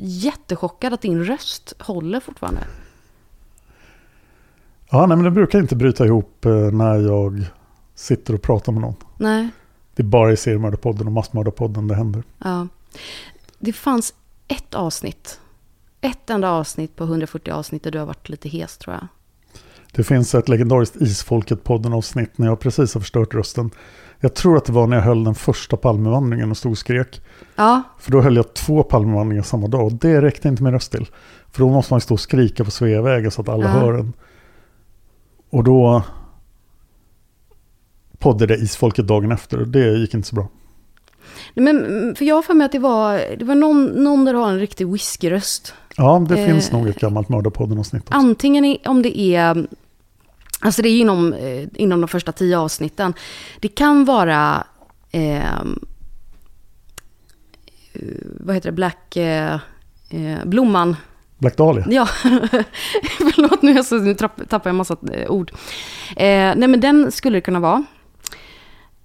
[0.00, 2.60] jättechockad att din röst håller fortfarande.
[4.90, 7.44] Ja, nej, men det brukar inte bryta ihop eh, när jag
[7.94, 8.94] sitter och pratar med någon.
[9.16, 9.48] Nej,
[9.94, 12.22] Det är bara i seriemördarpodden och massmördarpodden det händer.
[12.44, 12.68] ja.
[13.58, 14.14] Det fanns
[14.48, 15.40] ett avsnitt,
[16.00, 19.06] ett enda avsnitt på 140 avsnitt där du har varit lite hes tror jag.
[19.92, 23.70] Det finns ett legendariskt Isfolket-podden avsnitt när jag precis har förstört rösten.
[24.20, 27.20] Jag tror att det var när jag höll den första Palmevandringen och stod och skrek.
[27.56, 30.92] Ja, För då höll jag två Palmevandringar samma dag och det räckte inte min röst
[30.92, 31.06] till.
[31.50, 33.68] För då måste man stå och skrika på Sveavägen så att alla Ja.
[33.70, 34.12] hör en.
[35.50, 36.02] Och då
[38.18, 40.48] poddade Isfolket dagen efter och det gick inte så bra.
[41.54, 44.34] Nej, men för jag har för mig att det var, det var någon, någon där
[44.34, 45.74] har en riktig whiskyröst.
[45.96, 48.04] Ja, det finns Eh, nog ett gammalt Mördarpodden-avsnitt.
[48.08, 49.66] Antingen om det är,
[50.60, 53.14] alltså det är inom, eh, inom de första tio avsnitten.
[53.60, 54.66] Det kan vara,
[55.10, 55.60] eh, eh,
[58.40, 59.54] vad heter det, Black, eh,
[60.10, 60.96] eh, Blomman.
[61.38, 61.84] Black Dahlia.
[61.88, 62.06] Ja,
[63.18, 65.52] förlåt nu, är jag så, nu tappar jag en massa eh, ord.
[66.10, 67.84] Eh, nej men den skulle det kunna vara.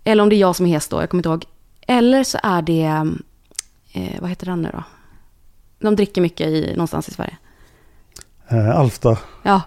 [0.03, 1.45] Eller om det är jag som är hes då, jag kommer inte ihåg.
[1.87, 3.13] Eller så är det,
[3.93, 4.83] eh, vad heter den nu då?
[5.79, 7.37] De dricker mycket i, någonstans i Sverige.
[8.53, 9.17] Eh, Alfta.
[9.45, 9.61] Ja.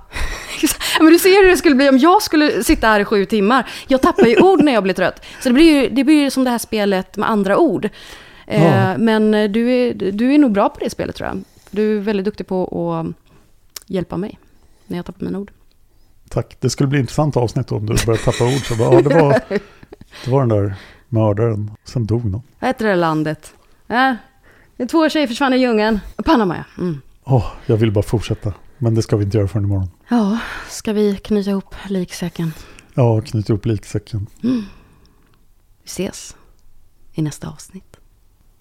[1.01, 3.69] Men du ser hur det skulle bli om jag skulle sitta här i sju timmar.
[3.87, 5.25] Jag tappar ju ord när jag blir trött.
[5.43, 7.89] Så det blir ju, det blir ju som det här spelet med andra ord.
[8.47, 8.99] Eh, Ja.
[8.99, 11.43] Men du är, du är nog bra på det spelet tror jag.
[11.71, 13.07] Du är väldigt duktig på att
[13.87, 14.39] hjälpa mig
[14.87, 15.51] när jag tappar mina ord.
[16.29, 16.57] Tack.
[16.61, 18.67] Det skulle bli intressant avsnitt om du började tappa ord.
[18.67, 19.41] Så bara, ja, det, var,
[20.25, 20.75] det var den där
[21.09, 21.71] mördaren.
[21.85, 22.43] Sen dog någon.
[22.61, 23.53] Vad heter det landet?
[23.89, 26.01] Äh, två tjejer försvann i djungeln.
[26.25, 26.83] Panama ja.
[26.83, 27.01] Mm.
[27.25, 28.53] Åh, jag vill bara fortsätta.
[28.79, 29.91] Men det ska vi inte göra förrän imorgon.
[30.09, 32.53] Ja, ska vi knyta ihop liksäcken?
[32.95, 34.27] Ja, knyta ihop liksäcken.
[34.41, 34.65] Vi
[35.85, 36.37] ses
[37.13, 37.97] i nästa avsnitt.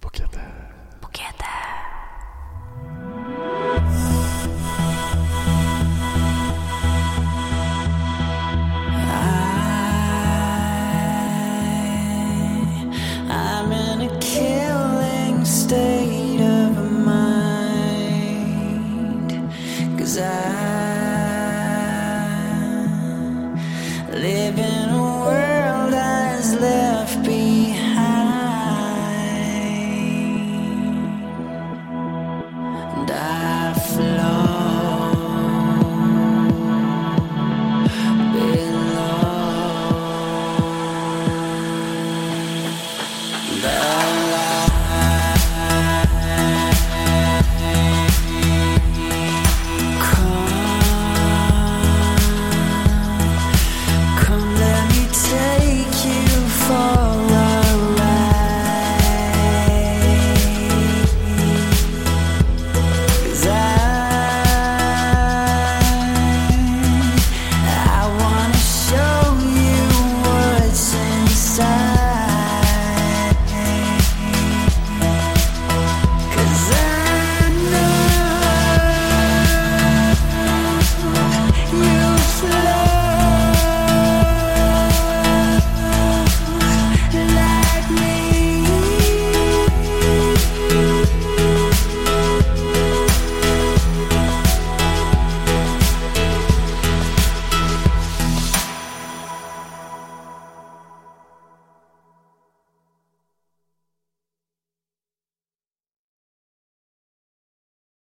[0.00, 0.40] Bukete.